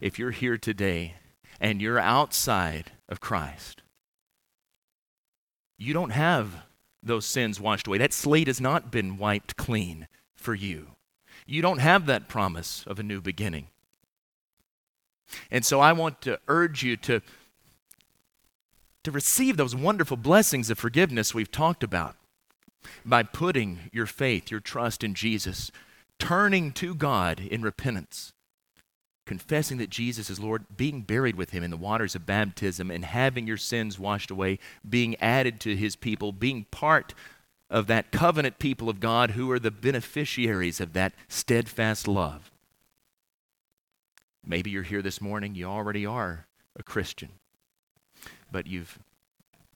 if 0.01 0.17
you're 0.17 0.31
here 0.31 0.57
today 0.57 1.15
and 1.59 1.81
you're 1.81 1.99
outside 1.99 2.91
of 3.07 3.21
Christ, 3.21 3.83
you 5.77 5.93
don't 5.93 6.09
have 6.09 6.63
those 7.03 7.25
sins 7.25 7.59
washed 7.59 7.87
away. 7.87 7.99
That 7.99 8.13
slate 8.13 8.47
has 8.47 8.59
not 8.59 8.91
been 8.91 9.17
wiped 9.17 9.55
clean 9.55 10.07
for 10.35 10.53
you. 10.53 10.87
You 11.45 11.61
don't 11.61 11.79
have 11.79 12.05
that 12.07 12.27
promise 12.27 12.83
of 12.87 12.99
a 12.99 13.03
new 13.03 13.21
beginning. 13.21 13.67
And 15.49 15.65
so 15.65 15.79
I 15.79 15.93
want 15.93 16.21
to 16.21 16.39
urge 16.47 16.83
you 16.83 16.97
to, 16.97 17.21
to 19.03 19.11
receive 19.11 19.57
those 19.57 19.75
wonderful 19.75 20.17
blessings 20.17 20.69
of 20.69 20.77
forgiveness 20.77 21.33
we've 21.33 21.51
talked 21.51 21.83
about 21.83 22.15
by 23.05 23.23
putting 23.23 23.89
your 23.91 24.05
faith, 24.07 24.49
your 24.49 24.59
trust 24.59 25.03
in 25.03 25.13
Jesus, 25.13 25.71
turning 26.19 26.71
to 26.73 26.95
God 26.95 27.39
in 27.39 27.61
repentance 27.61 28.33
confessing 29.31 29.77
that 29.77 29.89
Jesus 29.89 30.29
is 30.29 30.41
Lord, 30.41 30.65
being 30.75 31.03
buried 31.03 31.37
with 31.37 31.51
him 31.51 31.63
in 31.63 31.71
the 31.71 31.77
waters 31.77 32.15
of 32.15 32.25
baptism, 32.25 32.91
and 32.91 33.05
having 33.05 33.47
your 33.47 33.55
sins 33.55 33.97
washed 33.97 34.29
away, 34.29 34.59
being 34.87 35.15
added 35.21 35.61
to 35.61 35.73
his 35.73 35.95
people, 35.95 36.33
being 36.33 36.65
part 36.69 37.13
of 37.69 37.87
that 37.87 38.11
covenant 38.11 38.59
people 38.59 38.89
of 38.89 38.99
God 38.99 39.31
who 39.31 39.49
are 39.49 39.57
the 39.57 39.71
beneficiaries 39.71 40.81
of 40.81 40.91
that 40.91 41.13
steadfast 41.29 42.09
love. 42.09 42.50
Maybe 44.45 44.69
you're 44.69 44.83
here 44.83 45.01
this 45.01 45.21
morning, 45.21 45.55
you 45.55 45.65
already 45.65 46.05
are 46.05 46.47
a 46.75 46.83
Christian, 46.83 47.29
but 48.51 48.67
you've 48.67 48.97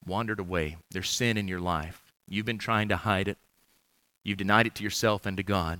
wandered 0.05 0.39
away. 0.39 0.77
There's 0.91 1.09
sin 1.09 1.37
in 1.37 1.47
your 1.47 1.59
life. 1.59 2.01
You've 2.27 2.45
been 2.45 2.57
trying 2.57 2.89
to 2.89 2.97
hide 2.97 3.27
it, 3.27 3.37
you've 4.23 4.37
denied 4.37 4.67
it 4.67 4.75
to 4.75 4.83
yourself 4.83 5.25
and 5.25 5.37
to 5.37 5.43
God. 5.43 5.79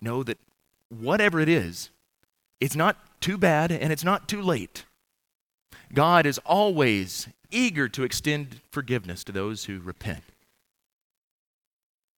Know 0.00 0.22
that 0.24 0.38
whatever 0.88 1.38
it 1.38 1.48
is, 1.48 1.90
it's 2.60 2.76
not 2.76 3.20
too 3.20 3.38
bad 3.38 3.70
and 3.70 3.92
it's 3.92 4.04
not 4.04 4.28
too 4.28 4.42
late. 4.42 4.84
God 5.94 6.26
is 6.26 6.38
always 6.38 7.28
eager 7.50 7.88
to 7.88 8.02
extend 8.02 8.60
forgiveness 8.70 9.22
to 9.24 9.32
those 9.32 9.66
who 9.66 9.78
repent. 9.78 10.24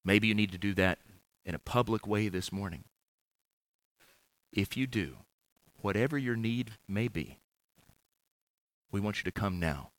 Maybe 0.03 0.27
you 0.27 0.35
need 0.35 0.51
to 0.51 0.57
do 0.57 0.73
that 0.75 0.99
in 1.45 1.55
a 1.55 1.59
public 1.59 2.07
way 2.07 2.29
this 2.29 2.51
morning. 2.51 2.83
If 4.55 4.75
you 4.77 4.87
do, 4.87 5.17
whatever 5.81 6.17
your 6.17 6.37
need 6.37 6.71
may 6.87 7.09
be, 7.09 7.39
we 8.89 9.01
want 9.01 9.17
you 9.17 9.23
to 9.25 9.31
come 9.33 9.59
now 9.59 9.89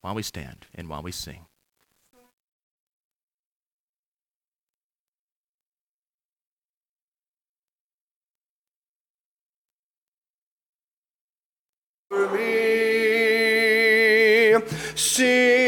while 0.00 0.14
we 0.14 0.22
stand 0.22 0.64
and 0.74 0.88
while 0.88 1.02
we 1.02 1.12
sing. 1.12 1.44
For 12.08 12.26
me. 12.30 13.60
See 14.94 15.60